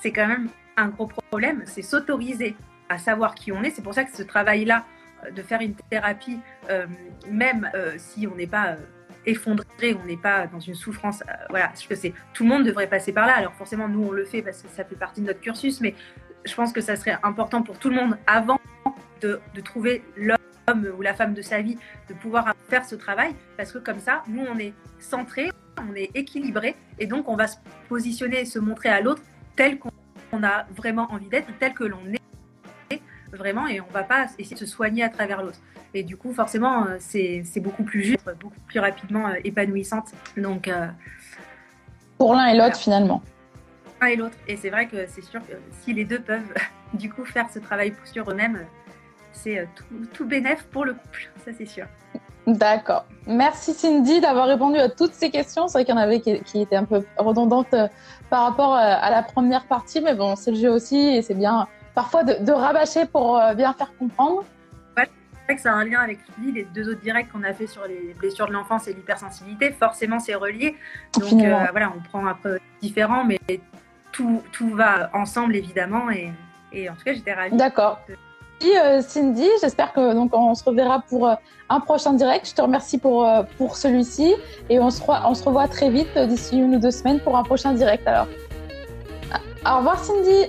[0.00, 1.62] c'est quand même un gros problème.
[1.66, 2.56] C'est s'autoriser
[2.88, 3.70] à savoir qui on est.
[3.70, 4.84] C'est pour ça que ce travail-là,
[5.24, 6.38] euh, de faire une thérapie,
[6.70, 6.86] euh,
[7.28, 8.76] même si on n'est pas
[9.26, 11.22] effondré, on n'est pas dans une souffrance.
[11.50, 13.34] voilà, je sais, tout le monde devrait passer par là.
[13.36, 15.94] Alors forcément, nous, on le fait parce que ça fait partie de notre cursus, mais
[16.44, 18.60] je pense que ça serait important pour tout le monde avant
[19.20, 20.38] de, de trouver l'homme
[20.96, 21.78] ou la femme de sa vie,
[22.08, 25.50] de pouvoir faire ce travail, parce que comme ça, nous, on est centré,
[25.88, 27.56] on est équilibré, et donc on va se
[27.88, 29.22] positionner et se montrer à l'autre
[29.56, 32.20] tel qu'on a vraiment envie d'être, tel que l'on est
[33.32, 35.58] vraiment, et on va pas essayer de se soigner à travers l'autre.
[35.94, 40.08] Et du coup, forcément, euh, c'est beaucoup plus juste, beaucoup plus rapidement euh, épanouissante.
[40.36, 40.86] Donc, euh,
[42.18, 43.22] pour l'un et l'autre, finalement.
[44.00, 44.36] L'un et l'autre.
[44.46, 46.54] Et c'est vrai que c'est sûr que si les deux peuvent,
[46.94, 48.60] du coup, faire ce travail sur eux-mêmes,
[49.32, 51.86] c'est tout, tout bénéf pour le couple, ça c'est sûr.
[52.46, 53.04] D'accord.
[53.26, 55.68] Merci Cindy d'avoir répondu à toutes ces questions.
[55.68, 57.74] C'est vrai qu'il y en avait qui, étaient un peu redondantes
[58.30, 61.68] par rapport à la première partie, mais bon, c'est le jeu aussi et c'est bien
[61.98, 64.44] parfois de, rabâcher pour euh, bien faire comprendre.
[64.96, 66.20] Ouais, c'est vrai que ça a un lien avec
[66.54, 69.72] les deux autres directs qu'on a fait sur les blessures de l'enfance et l'hypersensibilité.
[69.72, 70.76] Forcément, c'est relié.
[71.18, 71.42] Donc
[71.72, 73.40] voilà, on prend un peu différent, mais
[74.12, 76.08] tout, tout va ensemble évidemment.
[76.08, 76.30] Et,
[76.70, 77.56] et en tout cas, j'étais ravie.
[77.56, 77.98] D'accord.
[78.64, 81.34] Euh, Cindy, j'espère que donc on se reverra pour euh,
[81.68, 82.48] un prochain direct.
[82.48, 84.34] Je te remercie pour euh, pour celui-ci
[84.70, 87.42] et on se on se revoit très vite d'ici une ou deux semaines pour un
[87.42, 88.06] prochain direct.
[88.06, 88.28] Alors,
[89.66, 90.48] au revoir Cindy.